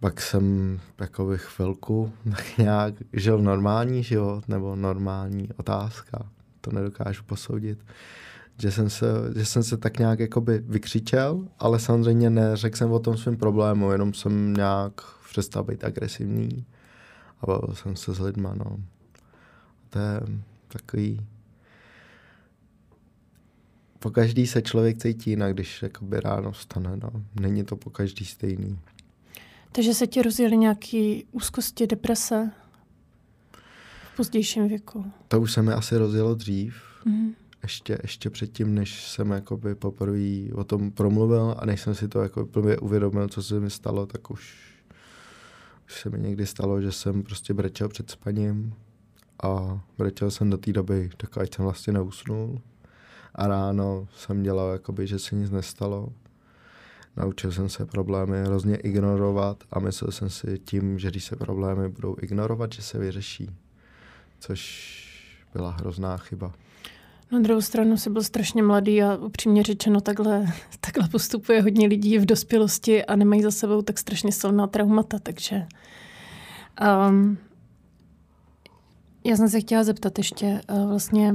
pak 0.00 0.20
jsem 0.20 0.80
jakoby 1.00 1.38
chvilku 1.38 2.12
tak 2.30 2.58
nějak 2.58 2.94
žil 3.12 3.38
normální 3.38 4.02
život, 4.02 4.48
nebo 4.48 4.76
normální 4.76 5.48
otázka, 5.56 6.18
to 6.60 6.72
nedokážu 6.72 7.22
posoudit. 7.22 7.78
Že 8.58 8.70
jsem 8.70 8.90
se, 8.90 9.06
že 9.36 9.44
jsem 9.44 9.62
se 9.62 9.76
tak 9.76 9.98
nějak 9.98 10.18
jakoby 10.20 10.58
vykřičel, 10.58 11.48
ale 11.58 11.80
samozřejmě 11.80 12.30
neřekl 12.30 12.76
jsem 12.76 12.92
o 12.92 12.98
tom 12.98 13.16
svým 13.16 13.36
problému, 13.36 13.92
jenom 13.92 14.14
jsem 14.14 14.54
nějak 14.54 14.92
přestal 15.30 15.64
být 15.64 15.84
agresivní 15.84 16.66
a 17.40 17.46
bavil 17.46 17.74
jsem 17.74 17.96
se 17.96 18.14
s 18.14 18.20
lidma, 18.20 18.54
no. 18.54 18.76
To 19.90 19.98
je 19.98 20.20
takový... 20.68 21.20
Po 24.04 24.10
každý 24.10 24.46
se 24.46 24.62
člověk 24.62 24.98
cítí 24.98 25.30
jinak, 25.30 25.54
když 25.54 25.82
jakoby 25.82 26.20
ráno 26.20 26.52
vstane, 26.52 26.96
no. 26.96 27.10
Není 27.40 27.64
to 27.64 27.76
po 27.76 27.90
každý 27.90 28.24
stejný. 28.24 28.78
Takže 29.72 29.94
se 29.94 30.06
ti 30.06 30.22
rozjeli 30.22 30.56
nějaký 30.56 31.24
úzkosti, 31.32 31.86
deprese 31.86 32.50
v 34.12 34.16
pozdějším 34.16 34.68
věku? 34.68 35.12
To 35.28 35.40
už 35.40 35.52
se 35.52 35.62
mi 35.62 35.72
asi 35.72 35.96
rozjelo 35.96 36.34
dřív. 36.34 36.74
Mm. 37.04 37.34
Ještě, 37.62 37.98
ještě 38.02 38.30
předtím, 38.30 38.74
než 38.74 39.08
jsem 39.08 39.30
jakoby 39.30 39.74
poprvé 39.74 40.52
o 40.54 40.64
tom 40.64 40.90
promluvil 40.90 41.54
a 41.58 41.66
než 41.66 41.80
jsem 41.80 41.94
si 41.94 42.08
to 42.08 42.22
jako 42.22 42.46
plně 42.46 42.76
uvědomil, 42.76 43.28
co 43.28 43.42
se 43.42 43.60
mi 43.60 43.70
stalo, 43.70 44.06
tak 44.06 44.30
už, 44.30 44.54
už 45.86 46.00
se 46.00 46.10
mi 46.10 46.18
někdy 46.18 46.46
stalo, 46.46 46.80
že 46.80 46.92
jsem 46.92 47.22
prostě 47.22 47.54
brečel 47.54 47.88
před 47.88 48.10
spaním 48.10 48.74
a 49.42 49.80
brečel 49.98 50.30
jsem 50.30 50.50
do 50.50 50.58
té 50.58 50.72
doby, 50.72 51.10
tak 51.16 51.38
ať 51.38 51.54
jsem 51.54 51.64
vlastně 51.64 51.92
neusnul. 51.92 52.60
A 53.34 53.46
ráno 53.46 54.08
jsem 54.16 54.42
dělal, 54.42 54.72
jakoby, 54.72 55.06
že 55.06 55.18
se 55.18 55.34
nic 55.34 55.50
nestalo 55.50 56.12
Naučil 57.16 57.52
jsem 57.52 57.68
se 57.68 57.86
problémy 57.86 58.42
hrozně 58.44 58.76
ignorovat 58.76 59.64
a 59.70 59.80
myslel 59.80 60.10
jsem 60.10 60.30
si 60.30 60.58
tím, 60.58 60.98
že 60.98 61.10
když 61.10 61.24
se 61.24 61.36
problémy 61.36 61.88
budou 61.88 62.16
ignorovat, 62.22 62.72
že 62.72 62.82
se 62.82 62.98
vyřeší. 62.98 63.50
Což 64.40 64.94
byla 65.52 65.70
hrozná 65.70 66.16
chyba. 66.16 66.52
Na 67.32 67.40
druhou 67.40 67.60
stranu 67.60 67.96
jsi 67.96 68.10
byl 68.10 68.22
strašně 68.22 68.62
mladý 68.62 69.02
a 69.02 69.16
upřímně 69.16 69.62
řečeno 69.62 70.00
takhle, 70.00 70.46
takhle 70.80 71.08
postupuje 71.08 71.62
hodně 71.62 71.88
lidí 71.88 72.18
v 72.18 72.26
dospělosti 72.26 73.04
a 73.04 73.16
nemají 73.16 73.42
za 73.42 73.50
sebou 73.50 73.82
tak 73.82 73.98
strašně 73.98 74.32
silná 74.32 74.66
traumata, 74.66 75.18
takže 75.18 75.66
um, 77.08 77.38
já 79.24 79.36
jsem 79.36 79.48
se 79.48 79.60
chtěla 79.60 79.84
zeptat 79.84 80.18
ještě 80.18 80.60
uh, 80.70 80.88
vlastně, 80.88 81.34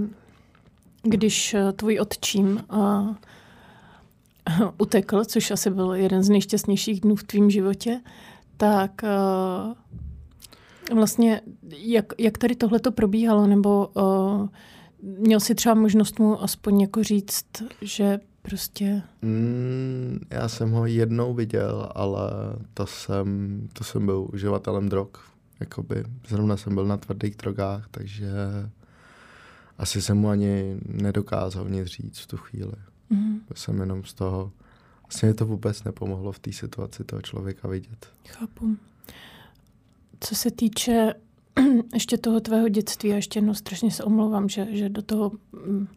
když 1.03 1.53
uh, 1.53 1.71
tvůj 1.71 1.99
otčím 1.99 2.63
uh, 2.73 3.15
utekl, 4.77 5.25
což 5.25 5.51
asi 5.51 5.69
byl 5.69 5.93
jeden 5.93 6.23
z 6.23 6.29
nejšťastnějších 6.29 7.01
dnů 7.01 7.15
v 7.15 7.23
tvém 7.23 7.49
životě, 7.49 8.01
tak 8.57 9.01
uh, 9.03 9.73
vlastně 10.95 11.41
jak, 11.77 12.05
jak 12.17 12.37
tady 12.37 12.55
tohle 12.55 12.79
to 12.79 12.91
probíhalo, 12.91 13.47
nebo 13.47 13.87
uh, 13.87 14.47
měl 15.01 15.39
si 15.39 15.55
třeba 15.55 15.75
možnost 15.75 16.19
mu 16.19 16.43
aspoň 16.43 16.81
jako 16.81 17.03
říct, 17.03 17.45
že 17.81 18.19
prostě... 18.41 19.01
Mm, 19.21 20.19
já 20.29 20.47
jsem 20.47 20.71
ho 20.71 20.85
jednou 20.85 21.33
viděl, 21.33 21.89
ale 21.95 22.21
to 22.73 22.85
jsem, 22.85 23.59
to 23.73 23.83
jsem 23.83 24.05
byl 24.05 24.27
uživatelem 24.33 24.89
drog. 24.89 25.07
Jakoby 25.59 26.03
zrovna 26.27 26.57
jsem 26.57 26.75
byl 26.75 26.85
na 26.85 26.97
tvrdých 26.97 27.35
drogách, 27.35 27.87
takže 27.91 28.31
asi 29.79 30.01
jsem 30.01 30.17
mu 30.17 30.29
ani 30.29 30.77
nedokázal 30.85 31.69
nic 31.69 31.87
říct 31.87 32.19
v 32.19 32.27
tu 32.27 32.37
chvíli. 32.37 32.73
Mm. 33.09 33.41
Jsem 33.55 33.79
jenom 33.79 34.03
z 34.03 34.13
toho, 34.13 34.51
vlastně 35.03 35.33
to 35.33 35.45
vůbec 35.45 35.83
nepomohlo 35.83 36.31
v 36.31 36.39
té 36.39 36.53
situaci 36.53 37.03
toho 37.03 37.21
člověka 37.21 37.67
vidět. 37.67 38.07
Chápu. 38.27 38.77
Co 40.19 40.35
se 40.35 40.51
týče 40.51 41.13
ještě 41.93 42.17
toho 42.17 42.39
tvého 42.39 42.69
dětství, 42.69 43.13
a 43.13 43.15
ještě 43.15 43.37
jednou 43.37 43.53
strašně 43.53 43.91
se 43.91 44.03
omlouvám, 44.03 44.49
že, 44.49 44.67
že 44.71 44.89
do 44.89 45.01
toho, 45.01 45.31
mm, 45.51 45.87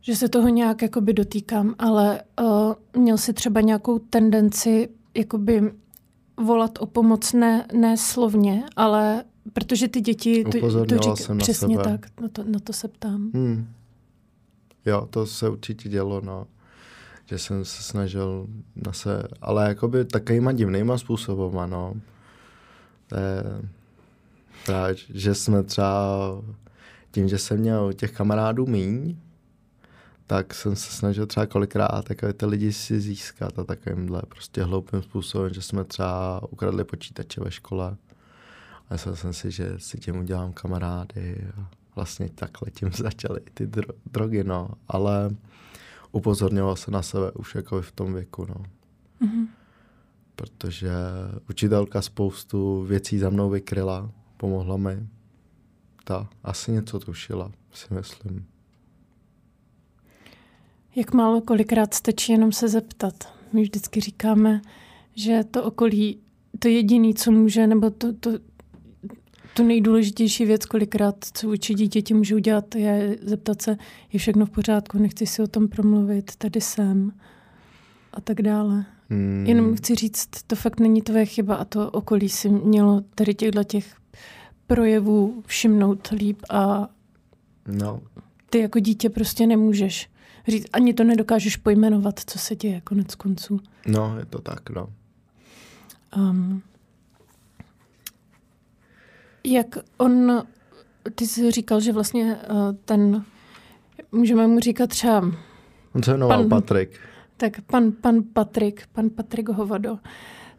že 0.00 0.16
se 0.16 0.28
toho 0.28 0.48
nějak 0.48 0.82
jakoby 0.82 1.12
dotýkám, 1.12 1.74
ale 1.78 2.22
uh, 2.40 3.02
měl 3.02 3.18
si 3.18 3.32
třeba 3.32 3.60
nějakou 3.60 3.98
tendenci 3.98 4.88
jakoby 5.14 5.72
volat 6.36 6.78
o 6.78 6.86
pomoc 6.86 7.32
ne, 7.32 7.66
ne 7.72 7.96
slovně, 7.96 8.64
ale 8.76 9.24
protože 9.52 9.88
ty 9.88 10.00
děti, 10.00 10.44
to, 10.44 10.84
to 10.84 10.98
řík, 10.98 11.16
jsem 11.16 11.38
přesně 11.38 11.76
na 11.76 11.84
sebe. 11.84 11.98
tak, 11.98 12.20
na 12.20 12.28
to, 12.28 12.44
na 12.44 12.58
to 12.58 12.72
se 12.72 12.88
ptám. 12.88 13.30
Hmm. 13.34 13.68
Jo, 14.86 15.06
to 15.10 15.26
se 15.26 15.48
určitě 15.48 15.88
dělo, 15.88 16.20
no. 16.20 16.46
Že 17.26 17.38
jsem 17.38 17.64
se 17.64 17.82
snažil 17.82 18.46
na 18.86 18.92
se, 18.92 19.28
ale 19.40 19.68
jakoby 19.68 20.04
takovýma 20.04 20.52
divnýma 20.52 20.98
způsobama, 20.98 21.66
no. 21.66 21.94
To 23.06 23.16
je, 23.16 23.42
právě, 24.66 24.96
že 25.14 25.34
jsme 25.34 25.62
třeba 25.62 26.42
tím, 27.10 27.28
že 27.28 27.38
jsem 27.38 27.60
měl 27.60 27.92
těch 27.92 28.12
kamarádů 28.12 28.66
míň, 28.66 29.16
tak 30.26 30.54
jsem 30.54 30.76
se 30.76 30.92
snažil 30.92 31.26
třeba 31.26 31.46
kolikrát 31.46 32.04
takové 32.04 32.32
ty 32.32 32.46
lidi 32.46 32.72
si 32.72 33.00
získat 33.00 33.58
a 33.58 33.64
takovýmhle 33.64 34.22
prostě 34.28 34.62
hloupým 34.62 35.02
způsobem, 35.02 35.54
že 35.54 35.62
jsme 35.62 35.84
třeba 35.84 36.40
ukradli 36.50 36.84
počítače 36.84 37.40
ve 37.40 37.50
škole. 37.50 37.96
A 38.88 38.94
myslel 38.94 39.16
jsem 39.16 39.32
si, 39.32 39.50
že 39.50 39.74
si 39.78 39.98
tím 39.98 40.16
udělám 40.16 40.52
kamarády 40.52 41.46
a 41.56 41.70
vlastně 41.96 42.28
takhle 42.28 42.70
tím 42.70 42.90
začaly 42.96 43.40
ty 43.54 43.66
dro- 43.66 43.94
drogy, 44.12 44.44
no. 44.44 44.68
Ale 44.88 45.30
upozorňoval 46.12 46.76
se 46.76 46.90
na 46.90 47.02
sebe 47.02 47.30
už 47.32 47.54
jako 47.54 47.82
v 47.82 47.92
tom 47.92 48.14
věku, 48.14 48.46
no. 48.48 48.64
Mm-hmm. 49.22 49.46
Protože 50.36 50.90
učitelka 51.50 52.02
spoustu 52.02 52.82
věcí 52.82 53.18
za 53.18 53.30
mnou 53.30 53.50
vykryla, 53.50 54.10
pomohla 54.36 54.76
mi. 54.76 55.06
Ta 56.04 56.28
asi 56.44 56.72
něco 56.72 56.98
tušila, 56.98 57.52
si 57.72 57.94
myslím. 57.94 58.46
Jak 60.96 61.12
málo 61.12 61.40
kolikrát 61.40 61.94
stačí 61.94 62.32
jenom 62.32 62.52
se 62.52 62.68
zeptat. 62.68 63.14
My 63.52 63.62
vždycky 63.62 64.00
říkáme, 64.00 64.60
že 65.14 65.44
to 65.50 65.64
okolí, 65.64 66.20
to 66.58 66.68
jediné, 66.68 67.14
co 67.14 67.30
může, 67.30 67.66
nebo 67.66 67.90
to, 67.90 68.12
to, 68.12 68.30
tu 69.56 69.64
nejdůležitější 69.64 70.44
věc, 70.44 70.66
kolikrát, 70.66 71.16
co 71.32 71.46
vůči 71.46 71.74
dítěti 71.74 72.14
můžu 72.14 72.36
udělat, 72.36 72.74
je 72.74 73.18
zeptat 73.22 73.62
se, 73.62 73.76
je 74.12 74.18
všechno 74.18 74.46
v 74.46 74.50
pořádku, 74.50 74.98
nechci 74.98 75.26
si 75.26 75.42
o 75.42 75.46
tom 75.46 75.68
promluvit, 75.68 76.36
tady 76.36 76.60
jsem 76.60 77.12
a 78.12 78.20
tak 78.20 78.42
dále. 78.42 78.84
Hmm. 79.10 79.44
Jenom 79.46 79.76
chci 79.76 79.94
říct, 79.94 80.28
to 80.46 80.56
fakt 80.56 80.80
není 80.80 81.02
tvoje 81.02 81.26
chyba 81.26 81.54
a 81.54 81.64
to 81.64 81.90
okolí 81.90 82.28
si 82.28 82.48
mělo 82.48 83.02
tady 83.14 83.34
těchto 83.34 83.64
těch 83.64 83.94
projevů 84.66 85.42
všimnout 85.46 86.08
líp 86.08 86.38
a 86.50 86.88
no. 87.66 88.00
ty 88.50 88.58
jako 88.58 88.78
dítě 88.78 89.10
prostě 89.10 89.46
nemůžeš 89.46 90.10
říct, 90.48 90.66
ani 90.72 90.94
to 90.94 91.04
nedokážeš 91.04 91.56
pojmenovat, 91.56 92.20
co 92.26 92.38
se 92.38 92.56
děje 92.56 92.80
konec 92.80 93.14
konců. 93.14 93.60
No, 93.86 94.18
je 94.18 94.24
to 94.24 94.40
tak, 94.40 94.70
no. 94.70 94.88
Um, 96.16 96.62
jak 99.46 99.78
on, 99.96 100.42
ty 101.14 101.26
jsi 101.26 101.50
říkal, 101.50 101.80
že 101.80 101.92
vlastně 101.92 102.38
uh, 102.50 102.56
ten, 102.84 103.24
můžeme 104.12 104.46
mu 104.46 104.60
říkat 104.60 104.90
třeba... 104.90 105.30
On 105.94 106.02
se 106.02 106.10
jmenoval 106.10 106.38
pan, 106.38 106.48
Patrik. 106.48 107.00
Tak 107.36 107.60
pan, 107.60 107.92
pan 107.92 108.22
Patrik, 108.32 108.86
pan 108.92 109.10
Patrik 109.10 109.48
Hovado, 109.48 109.98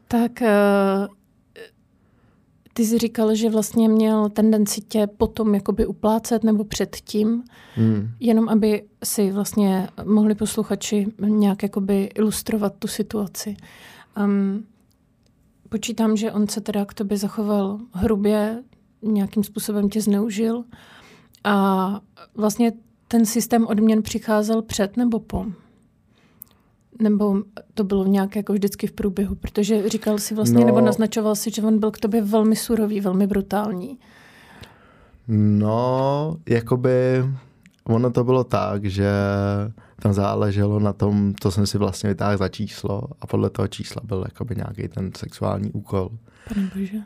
tak 0.07 0.31
uh, 0.41 1.15
ty 2.73 2.85
jsi 2.85 2.97
říkal, 2.97 3.35
že 3.35 3.49
vlastně 3.49 3.89
měl 3.89 4.29
tendenci 4.29 4.81
tě 4.81 5.07
potom 5.07 5.55
jakoby 5.55 5.85
uplácet 5.85 6.43
nebo 6.43 6.63
předtím, 6.63 7.43
hmm. 7.75 8.09
jenom 8.19 8.49
aby 8.49 8.83
si 9.03 9.31
vlastně 9.31 9.89
mohli 10.03 10.35
posluchači 10.35 11.07
nějak 11.19 11.63
jakoby 11.63 12.03
ilustrovat 12.15 12.73
tu 12.79 12.87
situaci. 12.87 13.57
Um, 14.23 14.65
počítám, 15.69 16.17
že 16.17 16.31
on 16.31 16.47
se 16.47 16.61
teda 16.61 16.85
k 16.85 16.93
tobě 16.93 17.17
zachoval 17.17 17.79
hrubě, 17.91 18.63
nějakým 19.01 19.43
způsobem 19.43 19.89
tě 19.89 20.01
zneužil 20.01 20.63
A 21.43 21.99
vlastně 22.35 22.71
ten 23.07 23.25
systém 23.25 23.67
odměn 23.67 24.01
přicházel 24.01 24.61
před 24.61 24.97
nebo 24.97 25.19
po? 25.19 25.45
Nebo 27.01 27.43
to 27.73 27.83
bylo 27.83 28.07
nějak 28.07 28.35
jako 28.35 28.53
vždycky 28.53 28.87
v 28.87 28.91
průběhu? 28.91 29.35
Protože 29.35 29.89
říkal 29.89 30.17
si 30.17 30.35
vlastně, 30.35 30.59
no, 30.59 30.65
nebo 30.65 30.81
naznačoval 30.81 31.35
si, 31.35 31.51
že 31.51 31.61
on 31.61 31.79
byl 31.79 31.91
k 31.91 31.99
tobě 31.99 32.21
velmi 32.21 32.55
surový, 32.55 33.01
velmi 33.01 33.27
brutální. 33.27 33.97
No, 35.27 36.37
jakoby 36.49 37.25
ono 37.83 38.11
to 38.11 38.23
bylo 38.23 38.43
tak, 38.43 38.85
že 38.85 39.11
tam 40.01 40.13
záleželo 40.13 40.79
na 40.79 40.93
tom, 40.93 41.33
co 41.39 41.51
jsem 41.51 41.67
si 41.67 41.77
vlastně 41.77 42.09
vytáhl 42.09 42.37
za 42.37 42.49
číslo 42.49 43.03
a 43.21 43.27
podle 43.27 43.49
toho 43.49 43.67
čísla 43.67 44.01
byl 44.05 44.23
jakoby 44.27 44.55
nějaký 44.55 44.87
ten 44.87 45.11
sexuální 45.17 45.71
úkol. 45.71 46.09
Pane 46.53 46.71
bože. 46.75 46.97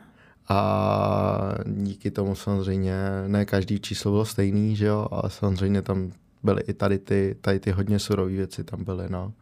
A 0.48 1.54
díky 1.66 2.10
tomu 2.10 2.34
samozřejmě 2.34 2.94
ne 3.26 3.44
každý 3.44 3.80
číslo 3.80 4.10
bylo 4.10 4.24
stejný, 4.24 4.76
že 4.76 4.86
jo, 4.86 5.08
ale 5.10 5.30
samozřejmě 5.30 5.82
tam 5.82 6.12
byly 6.42 6.62
i 6.62 6.72
tady 6.72 6.98
ty, 6.98 7.36
tady 7.40 7.60
ty 7.60 7.70
hodně 7.70 7.98
surové 7.98 8.30
věci 8.30 8.64
tam 8.64 8.84
byly, 8.84 9.04
no. 9.08 9.32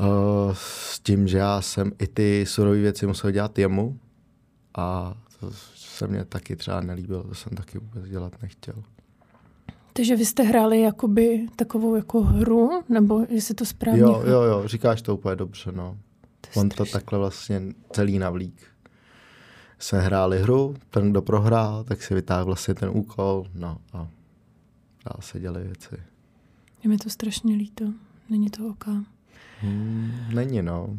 Uh, 0.00 0.52
s 0.52 1.00
tím, 1.00 1.28
že 1.28 1.38
já 1.38 1.60
jsem 1.60 1.92
i 1.98 2.06
ty 2.06 2.44
surové 2.46 2.78
věci 2.78 3.06
musel 3.06 3.30
dělat 3.30 3.58
jemu 3.58 3.98
a 4.74 5.16
to 5.40 5.50
se 5.74 6.06
mně 6.06 6.24
taky 6.24 6.56
třeba 6.56 6.80
nelíbilo, 6.80 7.22
to 7.22 7.34
jsem 7.34 7.56
taky 7.56 7.78
vůbec 7.78 8.04
dělat 8.04 8.42
nechtěl. 8.42 8.74
Takže 9.92 10.16
vy 10.16 10.24
jste 10.24 10.42
hráli 10.42 10.80
jakoby 10.80 11.46
takovou 11.56 11.94
jako 11.94 12.20
hru, 12.20 12.82
nebo 12.88 13.26
jestli 13.28 13.54
to 13.54 13.64
správně... 13.64 14.00
Jo, 14.00 14.22
jo, 14.26 14.42
jo, 14.42 14.62
říkáš 14.68 15.02
to 15.02 15.16
úplně 15.16 15.36
dobře, 15.36 15.72
no. 15.72 15.98
To 16.40 16.60
On 16.60 16.68
to 16.68 16.84
takhle 16.84 17.18
vlastně 17.18 17.62
celý 17.92 18.18
navlík. 18.18 18.69
Se 19.80 20.00
hráli 20.00 20.38
hru, 20.38 20.76
ten, 20.90 21.10
kdo 21.10 21.22
prohrál, 21.22 21.84
tak 21.84 22.02
si 22.02 22.14
vytáhl 22.14 22.44
vlastně 22.44 22.74
ten 22.74 22.90
úkol, 22.92 23.46
no 23.54 23.78
a 23.92 24.08
dál 25.04 25.16
se 25.20 25.40
děly 25.40 25.62
věci. 25.62 25.96
Je 26.82 26.90
mi 26.90 26.96
to 26.96 27.10
strašně 27.10 27.54
líto, 27.54 27.84
není 28.30 28.50
to 28.50 28.68
OK. 28.68 28.84
Hmm, 29.60 30.12
není, 30.34 30.62
no. 30.62 30.98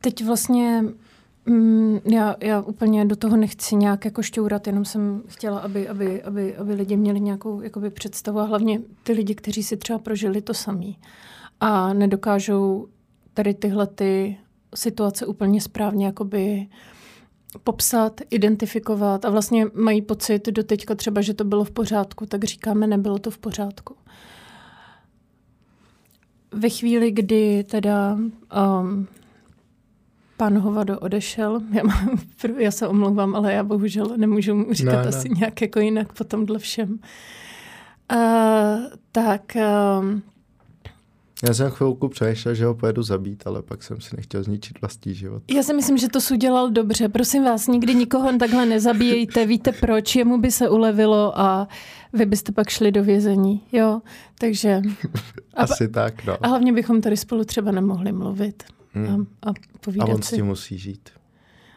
Teď 0.00 0.24
vlastně 0.24 0.84
Mm, 1.48 1.98
já, 2.04 2.36
já 2.40 2.60
úplně 2.60 3.04
do 3.04 3.16
toho 3.16 3.36
nechci 3.36 3.76
nějak 3.76 4.04
jako 4.04 4.22
šťourat, 4.22 4.66
jenom 4.66 4.84
jsem 4.84 5.22
chtěla, 5.26 5.58
aby, 5.58 5.88
aby, 5.88 6.22
aby, 6.22 6.56
aby 6.56 6.74
lidi 6.74 6.96
měli 6.96 7.20
nějakou 7.20 7.60
jakoby, 7.60 7.90
představu 7.90 8.38
a 8.38 8.44
hlavně 8.44 8.80
ty 9.02 9.12
lidi, 9.12 9.34
kteří 9.34 9.62
si 9.62 9.76
třeba 9.76 9.98
prožili 9.98 10.42
to 10.42 10.54
samý 10.54 10.98
a 11.60 11.92
nedokážou 11.92 12.88
tady 13.34 13.54
tyhle 13.54 13.86
ty 13.86 14.38
situace 14.76 15.26
úplně 15.26 15.60
správně 15.60 16.06
jakoby 16.06 16.68
popsat, 17.64 18.20
identifikovat 18.30 19.24
a 19.24 19.30
vlastně 19.30 19.66
mají 19.74 20.02
pocit 20.02 20.48
do 20.48 20.62
teďka 20.62 20.94
třeba, 20.94 21.20
že 21.20 21.34
to 21.34 21.44
bylo 21.44 21.64
v 21.64 21.70
pořádku, 21.70 22.26
tak 22.26 22.44
říkáme, 22.44 22.86
nebylo 22.86 23.18
to 23.18 23.30
v 23.30 23.38
pořádku. 23.38 23.96
Ve 26.52 26.68
chvíli, 26.68 27.10
kdy 27.10 27.64
teda 27.64 28.14
um, 28.14 29.06
Pan 30.36 30.58
Hovado 30.58 30.98
odešel. 30.98 31.60
Já, 31.72 31.82
mám, 31.82 32.18
já 32.58 32.70
se 32.70 32.88
omlouvám, 32.88 33.36
ale 33.36 33.52
já 33.52 33.64
bohužel 33.64 34.14
nemůžu 34.16 34.54
mu 34.54 34.72
říkat 34.72 35.02
ne, 35.02 35.08
asi 35.08 35.28
ne. 35.28 35.34
nějak 35.38 35.62
jako 35.62 35.80
jinak 35.80 36.12
po 36.12 36.24
tomhle 36.24 36.58
všem. 36.58 36.98
Uh, 38.12 38.18
tak... 39.12 39.56
Uh, 39.56 40.20
já 41.42 41.54
jsem 41.54 41.70
chvilku 41.70 42.08
přešel, 42.08 42.54
že 42.54 42.64
ho 42.66 42.74
pojedu 42.74 43.02
zabít, 43.02 43.46
ale 43.46 43.62
pak 43.62 43.82
jsem 43.82 44.00
si 44.00 44.16
nechtěl 44.16 44.42
zničit 44.42 44.80
vlastní 44.80 45.14
život. 45.14 45.42
Já 45.54 45.62
si 45.62 45.74
myslím, 45.74 45.98
že 45.98 46.08
to 46.08 46.18
udělal 46.32 46.70
dobře. 46.70 47.08
Prosím 47.08 47.44
vás, 47.44 47.66
nikdy 47.66 47.94
nikoho 47.94 48.38
takhle 48.38 48.66
nezabíjejte. 48.66 49.46
Víte 49.46 49.72
proč? 49.72 50.16
Jemu 50.16 50.38
by 50.38 50.50
se 50.50 50.68
ulevilo 50.68 51.40
a 51.40 51.68
vy 52.12 52.26
byste 52.26 52.52
pak 52.52 52.68
šli 52.68 52.92
do 52.92 53.04
vězení. 53.04 53.62
Jo, 53.72 54.00
takže... 54.38 54.82
Asi 55.54 55.84
a, 55.84 55.88
tak, 55.88 56.24
no. 56.24 56.36
A 56.40 56.48
hlavně 56.48 56.72
bychom 56.72 57.00
tady 57.00 57.16
spolu 57.16 57.44
třeba 57.44 57.70
nemohli 57.70 58.12
mluvit 58.12 58.62
hmm. 58.92 59.26
a, 59.42 59.50
a 59.50 59.52
povídat 59.80 60.08
A 60.08 60.12
on 60.12 60.22
si. 60.22 60.28
s 60.28 60.36
tím 60.36 60.46
musí 60.46 60.78
žít. 60.78 61.10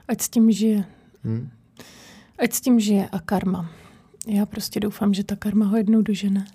Ať 0.08 0.22
s 0.22 0.30
tím 0.30 0.52
žije. 0.52 0.86
Hmm. 1.24 1.50
Ať 2.40 2.54
s 2.54 2.62
tím 2.62 2.80
žije 2.80 3.10
a 3.12 3.20
karma. 3.20 3.72
Já 4.28 4.46
prostě 4.46 4.80
doufám, 4.80 5.14
že 5.14 5.24
ta 5.24 5.36
karma 5.36 5.66
ho 5.66 5.78
jednou 5.78 6.02
dožene. 6.02 6.46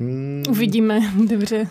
Hmm. 0.00 0.42
Uvidíme, 0.48 1.00
dobře. 1.28 1.68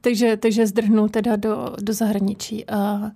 takže, 0.00 0.36
takže 0.36 0.66
zdrhnu 0.66 1.08
teda 1.08 1.36
do, 1.36 1.74
do 1.80 1.92
zahraničí. 1.92 2.66
A 2.66 3.10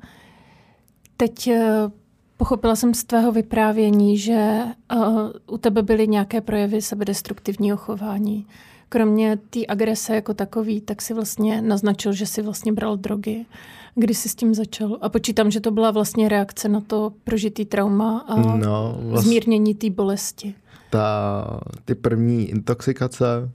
teď 1.17 1.49
eh, 1.49 1.91
pochopila 2.37 2.77
jsem 2.77 2.95
z 2.95 3.05
tvého 3.05 3.33
vyprávění, 3.33 4.19
že 4.19 4.59
uh, 4.97 5.31
u 5.47 5.59
tebe 5.59 5.83
byly 5.83 6.09
nějaké 6.09 6.41
projevy 6.41 6.83
sebedestruktivního 6.83 7.77
chování 7.77 8.47
kromě 8.89 9.37
té 9.37 9.61
agrese 9.69 10.15
jako 10.15 10.35
takový, 10.35 10.81
tak 10.81 11.03
si 11.03 11.15
vlastně 11.15 11.63
naznačil, 11.63 12.13
že 12.13 12.27
si 12.27 12.43
vlastně 12.43 12.73
bral 12.73 12.97
drogy. 12.97 13.47
Kdy 13.95 14.15
jsi 14.15 14.29
s 14.29 14.35
tím 14.35 14.55
začal? 14.55 14.99
A 15.01 15.09
počítám, 15.09 15.51
že 15.51 15.61
to 15.61 15.71
byla 15.71 15.91
vlastně 15.91 16.29
reakce 16.29 16.69
na 16.69 16.81
to 16.81 17.13
prožitý 17.25 17.65
trauma 17.65 18.19
a 18.19 18.41
no, 18.41 18.99
vlastně 19.03 19.31
zmírnění 19.31 19.75
té 19.75 19.91
bolesti. 19.91 20.55
Ta, 20.91 21.61
ty 21.85 21.95
první 21.95 22.45
intoxikace, 22.45 23.51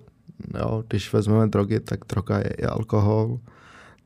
jo, 0.59 0.83
když 0.87 1.13
vezmeme 1.13 1.47
drogy, 1.47 1.79
tak 1.79 1.99
droga 2.09 2.37
je 2.37 2.49
i 2.57 2.63
alkohol, 2.63 3.39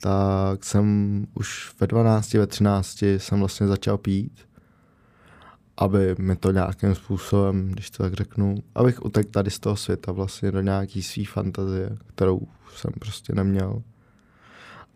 tak 0.01 0.65
jsem 0.65 1.27
už 1.33 1.71
ve 1.79 1.87
12, 1.87 2.33
ve 2.33 2.47
13 2.47 3.01
jsem 3.01 3.39
vlastně 3.39 3.67
začal 3.67 3.97
pít 3.97 4.47
aby 5.77 6.15
mi 6.19 6.35
to 6.35 6.51
nějakým 6.51 6.95
způsobem, 6.95 7.69
když 7.69 7.89
to 7.89 8.03
tak 8.03 8.13
řeknu, 8.13 8.55
abych 8.75 9.05
utekl 9.05 9.29
tady 9.29 9.51
z 9.51 9.59
toho 9.59 9.75
světa 9.75 10.11
vlastně 10.11 10.51
do 10.51 10.61
nějaký 10.61 11.03
svý 11.03 11.25
fantazie, 11.25 11.97
kterou 12.07 12.41
jsem 12.75 12.91
prostě 12.99 13.35
neměl. 13.35 13.81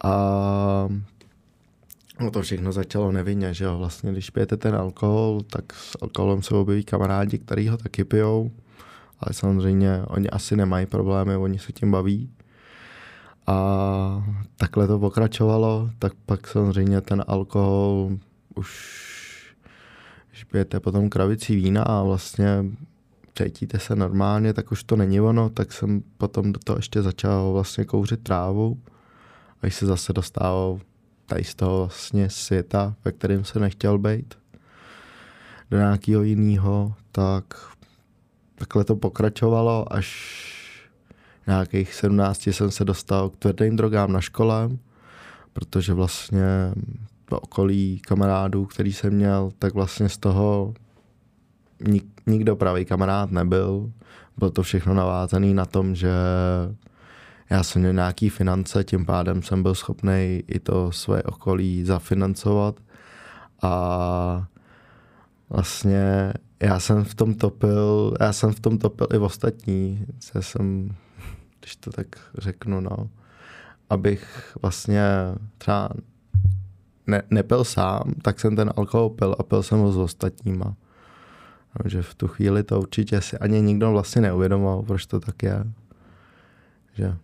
A 0.04 0.89
no 2.19 2.32
to 2.32 2.41
všechno 2.41 2.71
začalo 2.71 3.12
nevinně, 3.12 3.54
že 3.54 3.65
jo, 3.65 3.77
vlastně 3.77 4.12
když 4.12 4.30
pijete 4.30 4.58
ten 4.58 4.75
alkohol, 4.75 5.41
tak 5.41 5.73
s 5.73 5.97
alkoholem 6.01 6.43
se 6.43 6.56
objeví 6.56 6.84
kamarádi, 6.84 7.38
který 7.38 7.67
ho 7.67 7.77
taky 7.77 8.04
pijou, 8.04 8.51
ale 9.21 9.34
samozřejmě 9.34 10.01
oni 10.07 10.29
asi 10.29 10.55
nemají 10.55 10.86
problémy, 10.86 11.36
oni 11.36 11.60
se 11.60 11.71
tím 11.71 11.91
baví. 11.91 12.29
A 13.47 14.25
takhle 14.57 14.88
to 14.88 14.99
pokračovalo, 14.99 15.89
tak 15.99 16.13
pak 16.25 16.47
samozřejmě 16.47 17.01
ten 17.01 17.23
alkohol 17.27 18.12
už 18.55 19.12
pijete 20.51 20.79
potom 20.79 21.10
kravicí 21.10 21.55
vína 21.55 21.84
a 21.84 22.03
vlastně 22.03 22.65
cítíte 23.38 23.79
se 23.79 23.95
normálně, 23.95 24.53
tak 24.53 24.71
už 24.71 24.84
to 24.84 24.95
není 24.95 25.21
ono, 25.21 25.49
tak 25.49 25.73
jsem 25.73 26.03
potom 26.17 26.51
do 26.51 26.60
toho 26.60 26.77
ještě 26.77 27.01
začal 27.01 27.53
vlastně 27.53 27.86
kouřit 27.86 28.23
trávu 28.23 28.79
a 29.62 29.65
když 29.65 29.75
se 29.75 29.86
zase 29.86 30.13
dostával 30.13 30.79
tady 31.25 31.43
z 31.43 31.55
toho 31.55 31.77
vlastně 31.77 32.29
světa, 32.29 32.95
ve 33.05 33.12
kterém 33.12 33.45
se 33.45 33.60
nechtěl 33.60 33.97
být, 33.97 34.36
do 35.71 35.77
nějakého 35.77 36.23
jiného, 36.23 36.93
tak 37.12 37.43
takhle 38.62 38.84
to 38.84 38.95
pokračovalo, 38.95 39.93
až 39.93 40.08
nějakých 41.47 41.93
17 41.93 42.47
jsem 42.47 42.71
se 42.71 42.86
dostal 42.86 43.30
k 43.30 43.38
tvrdým 43.38 43.76
drogám 43.76 44.12
na 44.12 44.21
škole, 44.21 44.69
protože 45.54 45.93
vlastně 45.93 46.74
v 47.30 47.32
okolí 47.32 48.00
kamarádů, 48.00 48.65
který 48.65 48.93
jsem 48.93 49.13
měl, 49.13 49.52
tak 49.60 49.74
vlastně 49.74 50.10
z 50.10 50.17
toho 50.17 50.74
nik, 51.88 52.06
nikdo 52.28 52.56
pravý 52.56 52.86
kamarád 52.86 53.32
nebyl. 53.32 53.91
Bylo 54.38 54.52
to 54.52 54.63
všechno 54.63 54.93
navázané 54.93 55.54
na 55.54 55.65
tom, 55.65 55.95
že 55.95 56.12
já 57.50 57.63
jsem 57.63 57.82
měl 57.82 57.93
nějaký 57.93 58.30
finance, 58.30 58.84
tím 58.84 59.06
pádem 59.06 59.41
jsem 59.41 59.63
byl 59.63 59.76
schopný 59.76 60.43
i 60.47 60.60
to 60.60 60.91
své 60.91 61.24
okolí 61.24 61.86
zafinancovat. 61.86 62.76
A 63.62 64.45
vlastně 65.50 66.34
já 66.62 66.80
jsem 66.80 67.04
v 67.04 67.15
tom 67.15 67.34
topil, 67.34 68.13
já 68.19 68.34
jsem 68.34 68.54
v 68.54 68.60
tom 68.60 68.78
topil 68.78 69.08
i 69.13 69.17
v 69.17 69.24
ostatní. 69.24 70.06
Já 70.36 70.41
jsem, 70.41 70.95
když 71.60 71.76
to 71.76 71.91
tak 71.91 72.08
řeknu, 72.38 72.82
no, 72.82 73.10
abych 73.89 74.58
vlastně 74.62 75.04
třeba 75.58 75.89
ne, 77.08 77.21
nepil 77.30 77.63
sám, 77.63 78.13
tak 78.21 78.39
jsem 78.39 78.56
ten 78.56 78.74
alkohol 78.76 79.10
pil 79.10 79.36
a 79.39 79.43
pil 79.43 79.63
jsem 79.63 79.80
ho 79.80 79.91
s 79.91 79.97
ostatníma. 79.97 80.76
Takže 81.78 82.02
v 82.02 82.15
tu 82.15 82.28
chvíli 82.28 82.63
to 82.63 82.80
určitě 82.80 83.21
si 83.21 83.38
ani 83.38 83.62
nikdo 83.62 83.91
vlastně 83.91 84.21
neuvědomoval, 84.21 84.82
proč 84.82 85.06
to 85.06 85.19
tak 85.19 85.43
je. 85.43 85.63
Že 86.93 87.15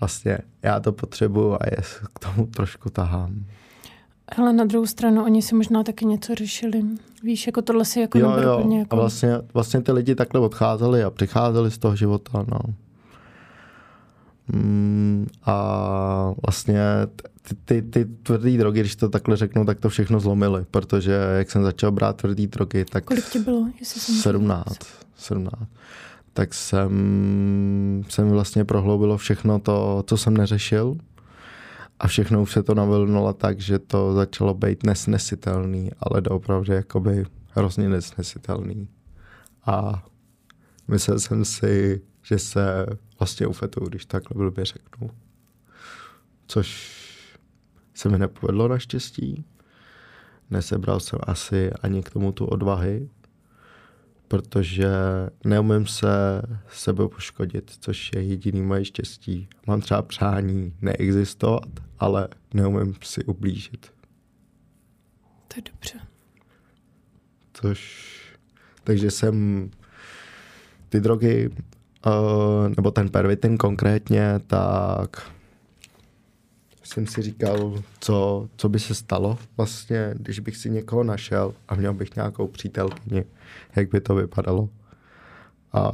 vlastně 0.00 0.38
já 0.62 0.80
to 0.80 0.92
potřebuju 0.92 1.52
a 1.52 1.58
je 1.64 1.76
k 2.14 2.18
tomu 2.18 2.46
trošku 2.46 2.90
tahám. 2.90 3.44
Ale 4.36 4.52
na 4.52 4.64
druhou 4.64 4.86
stranu, 4.86 5.24
oni 5.24 5.42
si 5.42 5.54
možná 5.54 5.82
taky 5.82 6.04
něco 6.04 6.34
řešili. 6.34 6.82
Víš, 7.22 7.46
jako 7.46 7.62
tohle 7.62 7.84
si 7.84 8.00
jako 8.00 8.18
jo, 8.18 8.36
jo. 8.42 8.58
Úplně 8.58 8.78
jako... 8.78 8.96
A 8.96 8.98
vlastně, 8.98 9.38
vlastně 9.54 9.80
ty 9.80 9.92
lidi 9.92 10.14
takhle 10.14 10.40
odcházeli 10.40 11.04
a 11.04 11.10
přicházeli 11.10 11.70
z 11.70 11.78
toho 11.78 11.96
života, 11.96 12.44
no. 12.48 12.58
Mm, 14.52 15.26
a 15.44 16.34
vlastně 16.46 16.80
ty, 17.42 17.54
ty, 17.64 17.82
ty 17.82 18.04
tvrdé 18.04 18.56
drogy, 18.56 18.80
když 18.80 18.96
to 18.96 19.08
takhle 19.08 19.36
řeknu, 19.36 19.64
tak 19.64 19.80
to 19.80 19.88
všechno 19.88 20.20
zlomily, 20.20 20.64
protože 20.70 21.12
jak 21.38 21.50
jsem 21.50 21.62
začal 21.62 21.90
brát 21.92 22.16
tvrdé 22.16 22.46
drogy, 22.46 22.84
tak... 22.84 23.04
Kolik 23.04 23.28
ti 23.28 23.38
bylo? 23.38 23.66
Jestli 23.80 24.00
jsem 24.00 24.14
17. 24.14 24.78
17. 25.16 25.62
Tak 26.32 26.54
jsem, 26.54 28.04
jsem 28.08 28.30
vlastně 28.30 28.64
prohloubilo 28.64 29.16
všechno 29.16 29.58
to, 29.58 30.04
co 30.06 30.16
jsem 30.16 30.36
neřešil 30.36 30.96
a 32.00 32.06
všechno 32.06 32.42
už 32.42 32.52
se 32.52 32.62
to 32.62 32.74
navilnulo 32.74 33.32
tak, 33.32 33.60
že 33.60 33.78
to 33.78 34.12
začalo 34.12 34.54
být 34.54 34.82
nesnesitelný, 34.82 35.90
ale 36.00 36.20
doopravdy 36.20 36.74
jakoby 36.74 37.24
hrozně 37.50 37.88
nesnesitelný. 37.88 38.88
A 39.66 40.06
myslel 40.88 41.18
jsem 41.18 41.44
si, 41.44 42.02
že 42.22 42.38
se 42.38 42.86
vlastně 43.18 43.46
ufetu, 43.46 43.84
když 43.88 44.04
takhle 44.04 44.38
blbě 44.38 44.64
řeknu. 44.64 45.10
Což 46.46 46.98
se 47.94 48.08
mi 48.08 48.18
nepovedlo 48.18 48.68
naštěstí. 48.68 49.44
Nesebral 50.50 51.00
jsem 51.00 51.18
asi 51.22 51.70
ani 51.72 52.02
k 52.02 52.10
tomu 52.10 52.32
tu 52.32 52.44
odvahy, 52.44 53.08
protože 54.28 54.88
neumím 55.44 55.86
se 55.86 56.42
sebe 56.72 57.08
poškodit, 57.08 57.76
což 57.80 58.10
je 58.14 58.22
jediný 58.22 58.62
moje 58.62 58.84
štěstí. 58.84 59.48
Mám 59.66 59.80
třeba 59.80 60.02
přání 60.02 60.74
neexistovat, 60.82 61.68
ale 61.98 62.28
neumím 62.54 62.94
si 63.02 63.24
ublížit. 63.24 63.92
To 65.48 65.54
je 65.56 65.62
dobře. 65.72 65.98
Což, 67.52 68.08
takže 68.84 69.10
jsem 69.10 69.70
ty 70.88 71.00
drogy, 71.00 71.50
uh, 72.06 72.12
nebo 72.76 72.90
ten 72.90 73.08
pervitin 73.08 73.56
konkrétně, 73.58 74.40
tak 74.46 75.32
jsem 76.88 77.06
si 77.06 77.22
říkal, 77.22 77.82
co, 78.00 78.48
co 78.56 78.68
by 78.68 78.80
se 78.80 78.94
stalo 78.94 79.38
vlastně, 79.56 80.14
když 80.16 80.40
bych 80.40 80.56
si 80.56 80.70
někoho 80.70 81.04
našel 81.04 81.54
a 81.68 81.74
měl 81.74 81.94
bych 81.94 82.16
nějakou 82.16 82.46
přítelkyni, 82.46 83.24
jak 83.76 83.90
by 83.90 84.00
to 84.00 84.14
vypadalo. 84.14 84.68
A 85.72 85.90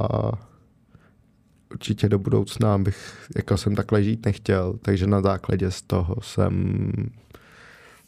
určitě 1.71 2.09
do 2.09 2.19
budoucna 2.19 2.77
bych, 2.77 3.27
jako 3.35 3.57
jsem 3.57 3.75
takhle 3.75 4.03
žít 4.03 4.25
nechtěl, 4.25 4.79
takže 4.81 5.07
na 5.07 5.21
základě 5.21 5.71
z 5.71 5.81
toho 5.81 6.15
jsem 6.21 6.91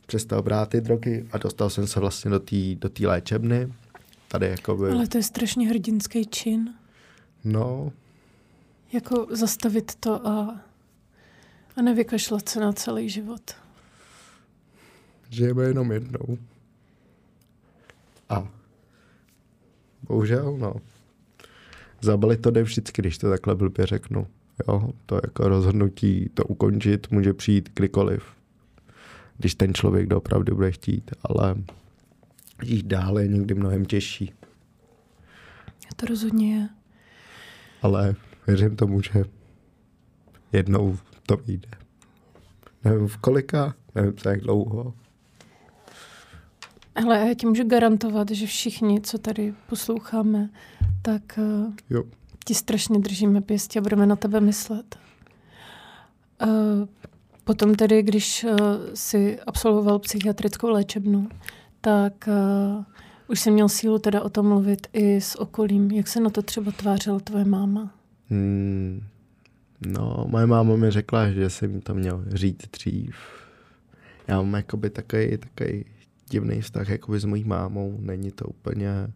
přestal 0.06 0.41
brát 0.41 0.69
ty 0.69 0.82
drogy 0.82 1.28
a 1.32 1.38
dostal 1.38 1.69
jsem 1.69 1.88
se 1.88 2.00
vlastně 2.00 2.32
do 2.32 2.39
té 2.39 2.76
do 2.76 2.89
tý 2.89 3.08
léčebny. 3.08 3.73
Tady 4.28 4.47
jakoby... 4.47 4.91
Ale 4.91 5.08
to 5.08 5.17
je 5.17 5.23
strašně 5.23 5.69
hrdinský 5.69 6.26
čin. 6.26 6.73
No. 7.43 7.91
Jako 8.93 9.28
zastavit 9.32 9.95
to 9.95 10.28
a 10.28 10.62
a 11.77 11.81
nevykašlat 11.81 12.49
se 12.49 12.59
na 12.59 12.73
celý 12.73 13.09
život. 13.09 13.41
Žijeme 15.29 15.63
jenom 15.63 15.91
jednou. 15.91 16.37
A 18.29 18.47
bohužel, 20.01 20.57
no. 20.57 20.75
Zabalit 22.01 22.41
to 22.41 22.51
jde 22.51 22.63
vždycky, 22.63 23.01
když 23.01 23.17
to 23.17 23.29
takhle 23.29 23.55
blbě 23.55 23.85
řeknu. 23.85 24.27
Jo, 24.67 24.89
to 25.05 25.15
jako 25.23 25.47
rozhodnutí 25.47 26.29
to 26.33 26.43
ukončit 26.43 27.11
může 27.11 27.33
přijít 27.33 27.69
kdykoliv. 27.73 28.23
Když 29.37 29.55
ten 29.55 29.73
člověk 29.73 30.13
opravdu 30.13 30.55
bude 30.55 30.71
chtít, 30.71 31.11
ale 31.23 31.55
jít 32.63 32.85
dál 32.85 33.19
je 33.19 33.27
někdy 33.27 33.53
mnohem 33.53 33.85
těžší. 33.85 34.33
To 35.95 36.05
rozhodně 36.05 36.55
je. 36.55 36.69
Ale 37.81 38.15
věřím 38.47 38.75
tomu, 38.75 39.01
že 39.01 39.23
jednou 40.53 40.97
to 41.27 41.37
vyjde. 41.37 41.69
Nevím 42.83 43.07
v 43.07 43.17
kolika, 43.17 43.73
nevím 43.95 44.13
za 44.23 44.29
jak 44.29 44.41
dlouho. 44.41 44.93
Ale 46.95 47.27
já 47.27 47.33
ti 47.33 47.45
můžu 47.45 47.63
garantovat, 47.63 48.31
že 48.31 48.45
všichni, 48.45 49.01
co 49.01 49.17
tady 49.17 49.53
posloucháme, 49.69 50.49
tak 51.01 51.21
uh, 51.37 51.73
jo. 51.89 52.03
ti 52.45 52.55
strašně 52.55 52.99
držíme 52.99 53.41
pěstě 53.41 53.79
a 53.79 53.81
budeme 53.81 54.05
na 54.05 54.15
tebe 54.15 54.39
myslet. 54.39 54.99
Uh, 56.45 56.87
potom 57.43 57.75
tedy, 57.75 58.03
když 58.03 58.43
uh, 58.43 58.51
si 58.93 59.39
absolvoval 59.39 59.99
psychiatrickou 59.99 60.69
léčebnu, 60.69 61.29
tak 61.81 62.29
už 63.27 63.39
jsi 63.39 63.51
měl 63.51 63.69
sílu 63.69 63.99
teda 63.99 64.21
o 64.21 64.29
tom 64.29 64.47
mluvit 64.47 64.87
i 64.93 65.21
s 65.21 65.39
okolím. 65.39 65.91
Jak 65.91 66.07
se 66.07 66.19
na 66.19 66.29
to 66.29 66.41
třeba 66.41 66.71
tvářila 66.71 67.19
tvoje 67.19 67.45
máma? 67.45 67.91
Hmm, 68.29 69.01
No, 69.85 70.25
moje 70.27 70.45
máma 70.45 70.75
mi 70.75 70.91
řekla, 70.91 71.29
že 71.31 71.49
jsem 71.49 71.81
to 71.81 71.95
měl 71.95 72.23
říct 72.27 72.67
dřív. 72.71 73.15
Já 74.27 74.37
mám 74.37 74.53
jakoby 74.53 74.89
takový, 74.89 75.37
takový 75.37 75.85
divný 76.29 76.61
vztah 76.61 76.89
jakoby 76.89 77.19
s 77.19 77.25
mojí 77.25 77.43
mámou. 77.43 77.97
Není 78.01 78.31
to 78.31 78.45
úplně 78.45 79.13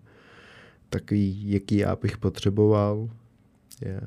takový, 0.89 1.51
jaký 1.51 1.77
já 1.77 1.95
bych 1.95 2.17
potřeboval. 2.17 3.09
Je, 3.81 4.01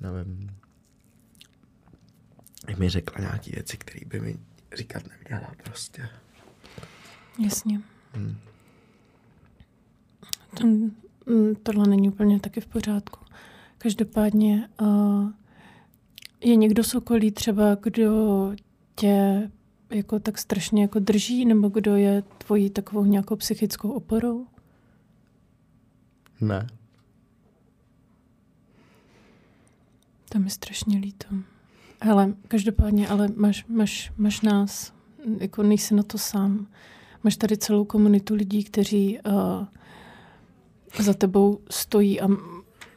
nevím, 0.00 0.50
mi 2.78 2.88
řekla 2.88 3.20
nějaké 3.20 3.50
věci, 3.50 3.76
které 3.76 4.00
by 4.06 4.20
mi 4.20 4.36
říkat 4.76 5.02
neměla 5.08 5.54
prostě. 5.64 6.08
Jasně. 7.44 7.80
Hmm. 8.12 8.36
To, 10.56 10.66
tohle 11.62 11.86
není 11.88 12.08
úplně 12.08 12.40
taky 12.40 12.60
v 12.60 12.66
pořádku. 12.66 13.20
Každopádně 13.82 14.68
uh, 14.80 15.30
je 16.40 16.56
někdo 16.56 16.84
z 16.84 16.94
okolí 16.94 17.30
třeba, 17.30 17.74
kdo 17.74 18.12
tě 18.94 19.50
jako 19.90 20.18
tak 20.18 20.38
strašně 20.38 20.82
jako 20.82 20.98
drží, 20.98 21.44
nebo 21.44 21.68
kdo 21.68 21.96
je 21.96 22.22
tvojí 22.22 22.70
takovou 22.70 23.04
nějakou 23.04 23.36
psychickou 23.36 23.90
oporou? 23.90 24.46
Ne. 26.40 26.66
To 30.28 30.38
mi 30.38 30.50
strašně 30.50 30.98
líto. 30.98 31.26
Hele, 32.00 32.34
každopádně, 32.48 33.08
ale 33.08 33.28
máš, 33.36 33.64
máš, 33.66 34.12
máš 34.16 34.40
nás, 34.40 34.92
jako 35.38 35.62
nejsi 35.62 35.94
na 35.94 36.02
to 36.02 36.18
sám. 36.18 36.66
Máš 37.24 37.36
tady 37.36 37.56
celou 37.56 37.84
komunitu 37.84 38.34
lidí, 38.34 38.64
kteří 38.64 39.18
uh, 39.26 39.66
za 41.04 41.14
tebou 41.14 41.60
stojí 41.70 42.20
a 42.20 42.28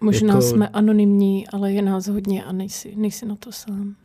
Možná 0.03 0.33
jako, 0.33 0.41
jsme 0.41 0.67
anonymní, 0.67 1.47
ale 1.47 1.71
je 1.71 1.81
nás 1.81 2.07
hodně 2.07 2.43
a 2.43 2.51
nejsi, 2.51 2.95
nejsi 2.95 3.25
na 3.25 3.35
to 3.35 3.51
sám. 3.51 3.95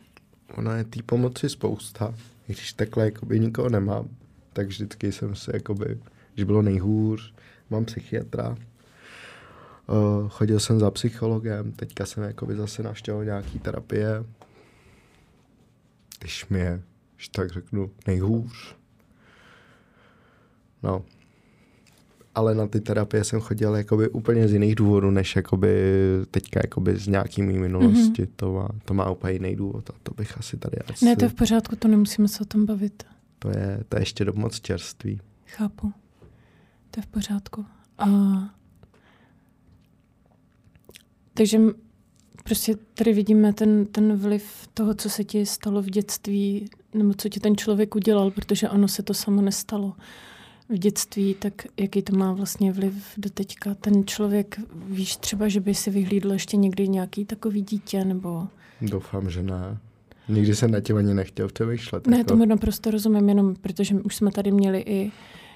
Ona 0.55 0.77
je 0.77 0.83
té 0.83 1.03
pomoci 1.03 1.49
spousta. 1.49 2.15
Když 2.45 2.73
takhle 2.73 3.05
jakoby 3.05 3.39
nikoho 3.39 3.69
nemám, 3.69 4.07
tak 4.53 4.67
vždycky 4.67 5.11
jsem 5.11 5.35
si, 5.35 5.51
jakoby, 5.53 5.99
když 6.33 6.43
bylo 6.43 6.61
nejhůř, 6.61 7.33
mám 7.69 7.85
psychiatra, 7.85 8.49
uh, 9.87 10.29
chodil 10.29 10.59
jsem 10.59 10.79
za 10.79 10.91
psychologem, 10.91 11.71
teďka 11.71 12.05
jsem 12.05 12.23
jakoby 12.23 12.55
zase 12.55 12.83
navštěvoval 12.83 13.25
nějaký 13.25 13.59
terapie, 13.59 14.25
když 16.19 16.47
mi 16.47 16.59
je, 16.59 16.81
když 17.15 17.27
tak 17.29 17.51
řeknu, 17.51 17.91
nejhůř. 18.07 18.75
No, 20.83 21.05
ale 22.35 22.55
na 22.55 22.67
ty 22.67 22.81
terapie 22.81 23.23
jsem 23.23 23.39
chodil 23.39 23.75
jakoby 23.75 24.09
úplně 24.09 24.47
z 24.47 24.53
jiných 24.53 24.75
důvodů, 24.75 25.11
než 25.11 25.35
jakoby 25.35 25.73
teďka 26.31 26.59
jakoby 26.63 26.97
z 26.97 27.07
nějaký 27.07 27.41
mý 27.41 27.59
minulosti. 27.59 28.23
Mm-hmm. 28.23 28.29
To, 28.35 28.53
má, 28.53 28.69
to 28.85 28.93
má 28.93 29.09
úplně 29.09 29.33
jiný 29.33 29.55
důvod 29.55 29.89
a 29.89 29.93
to 30.03 30.13
bych 30.13 30.37
asi 30.37 30.57
tady 30.57 30.77
asi... 30.77 31.05
Ne, 31.05 31.15
to 31.15 31.25
je 31.25 31.29
v 31.29 31.33
pořádku, 31.33 31.75
to 31.75 31.87
nemusíme 31.87 32.27
se 32.27 32.39
o 32.41 32.45
tom 32.45 32.65
bavit. 32.65 33.03
To 33.39 33.49
je, 33.49 33.83
to 33.89 33.97
je 33.97 34.01
ještě 34.01 34.25
do 34.25 34.33
moc 34.33 34.59
čerství. 34.59 35.21
Chápu. 35.45 35.93
To 36.91 36.99
je 36.99 37.03
v 37.03 37.07
pořádku. 37.07 37.65
A... 37.97 38.07
Takže 41.33 41.59
prostě 42.43 42.75
tady 42.93 43.13
vidíme 43.13 43.53
ten, 43.53 43.85
ten 43.85 44.15
vliv 44.15 44.67
toho, 44.73 44.93
co 44.93 45.09
se 45.09 45.23
ti 45.23 45.45
stalo 45.45 45.81
v 45.81 45.89
dětství, 45.89 46.69
nebo 46.93 47.13
co 47.13 47.29
ti 47.29 47.39
ten 47.39 47.57
člověk 47.57 47.95
udělal, 47.95 48.31
protože 48.31 48.69
ono 48.69 48.87
se 48.87 49.03
to 49.03 49.13
samo 49.13 49.41
nestalo 49.41 49.95
v 50.69 50.77
dětství, 50.77 51.33
tak 51.33 51.53
jaký 51.77 52.01
to 52.01 52.15
má 52.15 52.33
vlastně 52.33 52.71
vliv 52.71 52.93
do 53.17 53.29
teďka? 53.29 53.75
Ten 53.75 54.05
člověk, 54.05 54.59
víš 54.87 55.15
třeba, 55.15 55.47
že 55.47 55.59
by 55.59 55.75
si 55.75 55.89
vyhlídl 55.89 56.33
ještě 56.33 56.57
někdy 56.57 56.87
nějaký 56.87 57.25
takový 57.25 57.61
dítě, 57.61 58.05
nebo... 58.05 58.47
Doufám, 58.81 59.29
že 59.29 59.43
ne. 59.43 59.77
Nikdy 60.29 60.55
jsem 60.55 60.71
na 60.71 60.79
tím 60.79 60.97
ani 60.97 61.13
nechtěl 61.13 61.47
přemýšlet. 61.47 62.07
Ne, 62.07 62.17
jako... 62.17 62.27
tomu 62.27 62.45
naprosto 62.45 62.91
rozumím, 62.91 63.29
jenom 63.29 63.55
protože 63.55 63.95
už 63.95 64.15
jsme 64.15 64.31
tady 64.31 64.51
měli 64.51 64.79
i, 64.79 65.11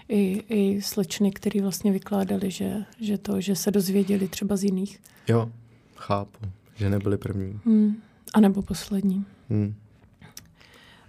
i, 0.10 0.44
i 0.50 0.82
slečny, 0.82 1.32
které 1.32 1.62
vlastně 1.62 1.92
vykládali, 1.92 2.52
že, 2.52 2.86
že 3.00 3.18
to, 3.18 3.42
že 3.42 3.56
se 3.56 3.72
dozvěděli 3.72 4.28
třeba 4.28 4.56
z 4.56 4.64
jiných. 4.64 5.00
Jo, 5.28 5.52
chápu, 5.96 6.40
že 6.76 6.90
nebyli 6.90 7.18
první. 7.18 7.60
Hmm. 7.66 7.96
A 8.34 8.40
nebo 8.40 8.62
poslední. 8.62 9.26
Hmm. 9.50 9.76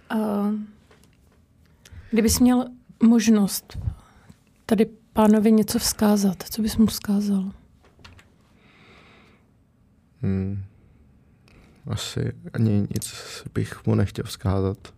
A 0.09 0.49
kdybys 2.11 2.39
měl 2.39 2.65
možnost 3.03 3.77
tady 4.65 4.85
pánovi 5.13 5.51
něco 5.51 5.79
vzkázat, 5.79 6.43
co 6.49 6.61
bys 6.61 6.77
mu 6.77 6.85
vzkázal? 6.85 7.51
Hmm. 10.21 10.63
asi 11.87 12.31
ani 12.53 12.71
nic 12.71 13.13
bych 13.53 13.85
mu 13.85 13.95
nechtěl 13.95 14.25
vzkázat. 14.25 14.93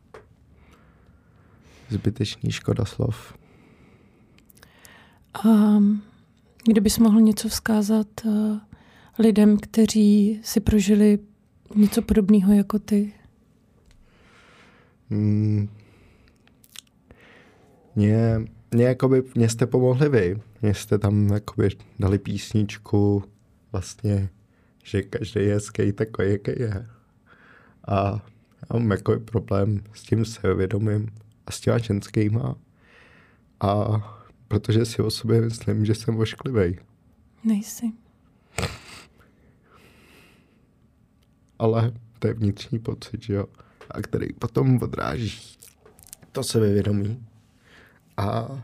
Zbytečný 1.90 2.52
škoda 2.52 2.86
slov. 2.86 3.34
A 5.34 5.50
kdybys 6.68 6.98
mohl 7.00 7.22
něco 7.22 7.50
vzkázat 7.50 8.08
uh, 8.26 8.58
lidem, 9.20 9.58
kteří 9.58 10.40
si 10.44 10.60
prožili 10.60 11.20
něco 11.76 12.02
podobného 12.02 12.54
jako 12.54 12.80
ty? 12.80 13.14
Mm. 15.10 15.70
Mě, 17.98 18.42
mě, 18.72 18.86
jakoby, 18.86 19.24
mě 19.36 19.50
jste 19.50 19.68
pomohli 19.68 20.10
vy. 20.10 20.42
Mě 20.62 20.74
jste 20.74 20.98
tam 20.98 21.28
jakoby 21.28 21.70
dali 22.00 22.20
písničku, 22.20 23.24
vlastně, 23.72 24.30
že 24.84 25.02
každý 25.02 25.40
je 25.40 25.54
hezký 25.54 25.92
takový, 25.92 26.32
jaký 26.32 26.52
je. 26.52 26.88
A 27.88 28.22
já 28.62 28.80
mám 28.80 28.92
jako 28.92 29.20
problém 29.20 29.84
s 29.94 30.04
tím 30.04 30.26
sebevědomím 30.26 31.10
a 31.48 31.52
s 31.52 31.60
těma 31.60 31.78
ženskýma. 31.78 32.56
A 33.60 33.86
protože 34.48 34.86
si 34.86 35.02
o 35.02 35.12
sobě 35.12 35.42
myslím, 35.42 35.86
že 35.86 35.96
jsem 35.96 36.18
ošklivý. 36.18 36.80
Nejsi. 37.44 37.92
Ale 41.60 41.92
to 42.20 42.28
je 42.28 42.34
vnitřní 42.34 42.80
pocit, 42.80 43.24
že 43.24 43.34
jo? 43.34 43.46
A 43.92 44.02
který 44.02 44.34
potom 44.34 44.80
odráží 44.82 45.58
to 46.32 46.44
sebevědomí. 46.44 47.28
A 48.18 48.62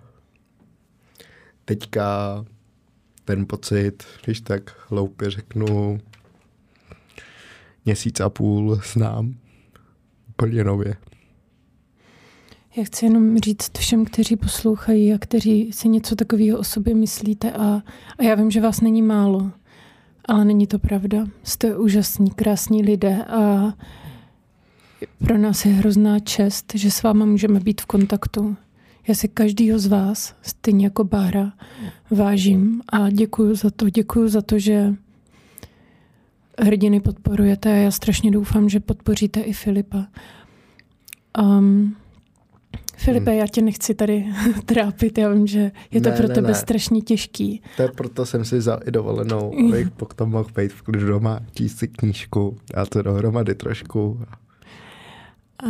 teďka 1.66 2.46
ten 3.26 3.46
pocit, 3.48 4.04
když 4.24 4.42
tak 4.42 4.76
hloupě 4.90 5.30
řeknu, 5.30 6.00
měsíc 7.86 8.20
a 8.20 8.30
půl 8.30 8.80
znám 8.94 9.36
úplně 10.30 10.64
nově. 10.64 10.96
Já 12.76 12.84
chci 12.84 13.06
jenom 13.06 13.38
říct 13.38 13.78
všem, 13.78 14.06
kteří 14.06 14.36
poslouchají 14.36 15.14
a 15.14 15.18
kteří 15.18 15.72
si 15.74 15.90
něco 15.90 16.16
takového 16.16 16.60
o 16.60 16.64
sobě 16.64 16.96
myslíte 16.96 17.52
a, 17.52 17.82
a 18.18 18.24
já 18.24 18.36
vím, 18.36 18.52
že 18.52 18.62
vás 18.62 18.82
není 18.82 19.02
málo, 19.02 19.52
ale 20.26 20.46
není 20.46 20.68
to 20.68 20.80
pravda. 20.80 21.26
Jste 21.44 21.78
úžasní, 21.78 22.32
krásní 22.32 22.84
lidé 22.84 23.26
a 23.26 23.74
pro 25.18 25.38
nás 25.38 25.66
je 25.66 25.74
hrozná 25.74 26.20
čest, 26.20 26.74
že 26.76 26.92
s 26.92 27.04
váma 27.04 27.26
můžeme 27.26 27.60
být 27.60 27.82
v 27.82 27.86
kontaktu. 27.86 28.56
Já 29.08 29.16
si 29.16 29.28
každýho 29.28 29.80
z 29.80 29.88
vás, 29.88 30.36
stejně 30.42 30.86
jako 30.86 31.04
Bára, 31.04 31.54
vážím 32.12 32.82
a 32.90 33.10
děkuji 33.10 33.56
za 33.56 33.70
to. 33.70 33.90
Děkuji 33.90 34.28
za 34.28 34.42
to, 34.42 34.60
že 34.60 34.94
hrdiny 36.60 37.00
podporujete 37.00 37.74
a 37.74 37.76
já 37.76 37.92
strašně 37.92 38.32
doufám, 38.32 38.70
že 38.70 38.80
podpoříte 38.80 39.40
i 39.40 39.54
Filipa. 39.54 40.08
Um, 41.42 41.96
Filipe, 42.98 43.32
hmm. 43.32 43.40
já 43.40 43.48
tě 43.48 43.62
nechci 43.62 43.94
tady 43.94 44.26
trápit, 44.66 45.18
já 45.18 45.30
vím, 45.30 45.48
že 45.48 45.72
je 45.92 46.02
to 46.02 46.10
ne, 46.10 46.16
pro 46.16 46.28
ne, 46.28 46.36
tebe 46.36 46.48
ne. 46.48 46.56
strašně 46.56 47.02
těžký. 47.02 47.62
To 47.78 47.84
je 47.84 47.90
proto 47.92 48.26
jsem 48.26 48.46
si 48.46 48.58
vzal 48.58 48.80
i 48.86 48.92
dovolenou, 48.92 49.54
abych 49.68 49.90
potom 49.90 50.30
mohl 50.30 50.50
být 50.56 50.74
v 50.74 50.82
klidu 50.82 51.08
doma, 51.08 51.40
číst 51.54 51.78
si 51.78 51.88
knížku, 51.88 52.58
dát 52.76 52.90
to 52.90 53.02
dohromady 53.02 53.56
trošku. 53.56 54.20
A 55.64 55.68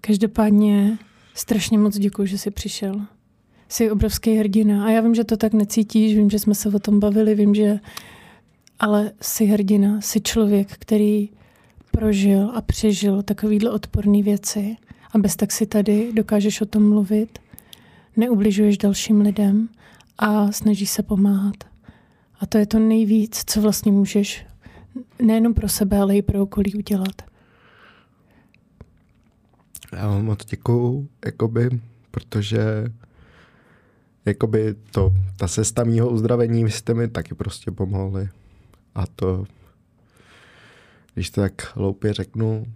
každopádně 0.00 0.98
strašně 1.34 1.78
moc 1.78 1.98
děkuji, 1.98 2.26
že 2.26 2.38
jsi 2.38 2.50
přišel. 2.50 3.00
Jsi 3.68 3.90
obrovský 3.90 4.36
hrdina 4.36 4.84
a 4.84 4.90
já 4.90 5.00
vím, 5.00 5.14
že 5.14 5.24
to 5.24 5.36
tak 5.36 5.52
necítíš, 5.52 6.14
vím, 6.14 6.30
že 6.30 6.38
jsme 6.38 6.54
se 6.54 6.68
o 6.68 6.78
tom 6.78 7.00
bavili, 7.00 7.34
vím, 7.34 7.54
že 7.54 7.80
ale 8.78 9.12
jsi 9.20 9.44
hrdina, 9.44 10.00
jsi 10.00 10.20
člověk, 10.20 10.72
který 10.72 11.28
prožil 11.90 12.50
a 12.54 12.60
přežil 12.60 13.22
takovýhle 13.22 13.70
odporné 13.70 14.22
věci 14.22 14.76
a 15.12 15.18
bez 15.18 15.36
tak 15.36 15.52
si 15.52 15.66
tady 15.66 16.12
dokážeš 16.12 16.60
o 16.60 16.66
tom 16.66 16.88
mluvit, 16.88 17.38
neubližuješ 18.16 18.78
dalším 18.78 19.20
lidem 19.20 19.68
a 20.18 20.52
snažíš 20.52 20.90
se 20.90 21.02
pomáhat. 21.02 21.56
A 22.40 22.46
to 22.46 22.58
je 22.58 22.66
to 22.66 22.78
nejvíc, 22.78 23.42
co 23.46 23.60
vlastně 23.60 23.92
můžeš 23.92 24.46
nejenom 25.22 25.54
pro 25.54 25.68
sebe, 25.68 25.98
ale 25.98 26.16
i 26.16 26.22
pro 26.22 26.42
okolí 26.42 26.74
udělat. 26.74 27.22
Já 29.92 30.08
vám 30.08 30.24
moc 30.24 30.44
děkuju, 30.44 31.08
jakoby, 31.24 31.80
protože 32.10 32.84
jakoby 34.24 34.74
to, 34.90 35.12
ta 35.36 35.48
cesta 35.48 35.84
mýho 35.84 36.10
uzdravení, 36.10 36.64
vy 36.64 36.70
jste 36.70 36.94
mi 36.94 37.08
taky 37.08 37.34
prostě 37.34 37.70
pomohli. 37.70 38.28
A 38.94 39.06
to, 39.06 39.44
když 41.14 41.30
to 41.30 41.40
tak 41.40 41.76
hloupě 41.76 42.12
řeknu, 42.12 42.66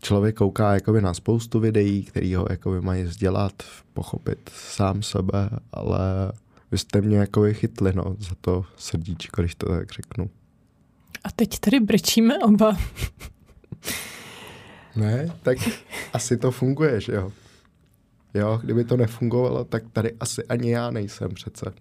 člověk 0.00 0.36
kouká 0.36 0.74
jakoby 0.74 1.00
na 1.00 1.14
spoustu 1.14 1.60
videí, 1.60 2.02
který 2.04 2.34
ho 2.34 2.46
jakoby 2.50 2.80
mají 2.80 3.02
vzdělat, 3.02 3.62
pochopit 3.92 4.50
sám 4.54 5.02
sebe, 5.02 5.50
ale 5.72 6.32
vy 6.70 6.78
jste 6.78 7.00
mě 7.00 7.16
jakoby 7.16 7.54
chytli 7.54 7.92
no, 7.94 8.16
za 8.18 8.34
to 8.40 8.64
srdíčko, 8.76 9.42
když 9.42 9.54
to 9.54 9.68
tak 9.68 9.92
řeknu. 9.92 10.30
A 11.24 11.30
teď 11.36 11.58
tady 11.58 11.80
brečíme 11.80 12.38
oba. 12.38 12.76
ne, 14.96 15.28
tak 15.42 15.58
asi 16.12 16.36
to 16.36 16.50
funguje, 16.50 17.00
že 17.00 17.12
jo? 17.12 17.32
Jo, 18.34 18.60
kdyby 18.62 18.84
to 18.84 18.96
nefungovalo, 18.96 19.64
tak 19.64 19.82
tady 19.92 20.12
asi 20.20 20.44
ani 20.44 20.70
já 20.70 20.90
nejsem 20.90 21.34
přece. 21.34 21.72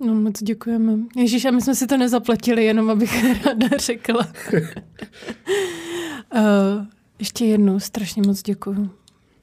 No 0.00 0.14
moc 0.14 0.42
děkujeme. 0.42 0.98
Ježíš, 1.16 1.44
a 1.44 1.50
my 1.50 1.60
jsme 1.60 1.74
si 1.74 1.86
to 1.86 1.96
nezaplatili, 1.96 2.64
jenom 2.64 2.90
abych 2.90 3.24
ráda 3.44 3.68
řekla. 3.76 4.26
uh, 6.34 6.40
ještě 7.18 7.44
jednou 7.44 7.80
strašně 7.80 8.22
moc 8.26 8.42
děkuju. 8.42 8.90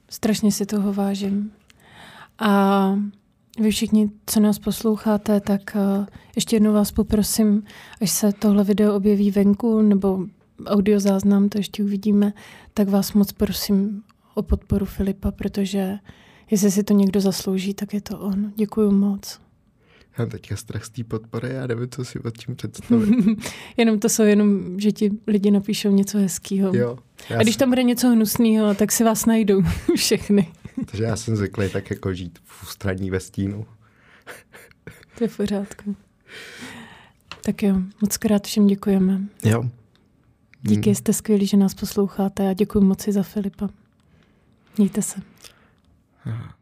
Strašně 0.10 0.52
si 0.52 0.66
toho 0.66 0.94
vážím. 0.94 1.52
A 2.40 2.94
vy 3.60 3.72
všichni, 3.72 4.12
co 4.26 4.40
nás 4.40 4.60
posloucháte, 4.60 5.40
tak 5.40 5.62
uh, 5.76 6.06
ještě 6.36 6.56
jednou 6.56 6.74
vás 6.74 6.92
poprosím, 6.92 7.64
až 8.02 8.12
se 8.12 8.32
tohle 8.32 8.64
video 8.64 8.96
objeví 8.96 9.32
venku, 9.32 9.82
nebo 9.82 10.26
audiozáznam, 10.66 11.50
to 11.50 11.58
ještě 11.58 11.84
uvidíme, 11.84 12.34
tak 12.74 12.90
vás 12.90 13.14
moc 13.14 13.32
prosím 13.32 14.04
o 14.36 14.42
podporu 14.42 14.86
Filipa, 14.86 15.32
protože 15.32 15.98
jestli 16.52 16.72
si 16.72 16.84
to 16.84 16.94
někdo 16.94 17.22
zaslouží, 17.22 17.74
tak 17.74 17.94
je 17.94 18.02
to 18.02 18.20
on. 18.20 18.54
Děkuju 18.56 18.92
moc. 18.92 19.40
Já 20.18 20.26
teďka 20.26 20.56
strach 20.56 20.86
z 20.86 20.90
té 20.90 21.04
podpory, 21.04 21.50
já 21.54 21.68
nevím, 21.68 21.90
co 21.90 22.06
si 22.06 22.20
pod 22.20 22.38
tím 22.38 22.56
představit. 22.56 23.10
jenom 23.78 24.00
to 24.00 24.10
jsou 24.10 24.24
jenom, 24.24 24.80
že 24.80 24.92
ti 24.92 25.12
lidi 25.28 25.52
napíšou 25.52 25.92
něco 25.92 26.18
hezkého. 26.18 26.76
Jo. 26.76 26.98
A 27.38 27.44
když 27.44 27.56
tam 27.56 27.70
bude 27.70 27.84
něco 27.84 28.10
hnusného, 28.10 28.74
tak 28.74 28.92
si 28.92 29.04
vás 29.04 29.26
najdou 29.26 29.62
všechny. 29.96 30.52
Takže 30.86 31.04
já 31.04 31.16
jsem 31.16 31.36
zvyklý 31.36 31.70
tak 31.70 31.90
jako 31.90 32.14
žít 32.14 32.40
v 32.44 32.64
ústraní 32.64 33.10
ve 33.10 33.20
stínu. 33.20 33.66
to 35.18 35.24
je 35.24 35.28
v 35.28 35.38
pořádku. 35.38 35.96
Tak 37.44 37.64
jo, 37.64 37.76
moc 38.02 38.18
krát 38.18 38.48
všem 38.48 38.68
děkujeme. 38.68 39.22
Jo. 39.44 39.70
Díky, 40.62 40.90
hmm. 40.90 40.96
jste 40.96 41.14
skvělí, 41.14 41.46
že 41.48 41.58
nás 41.58 41.74
posloucháte 41.74 42.50
a 42.50 42.54
děkuji 42.54 42.82
moc 42.82 43.08
za 43.08 43.24
Filipa. 43.24 43.70
Mějte 44.78 45.02
se. 45.02 45.22
Aha. 46.26 46.59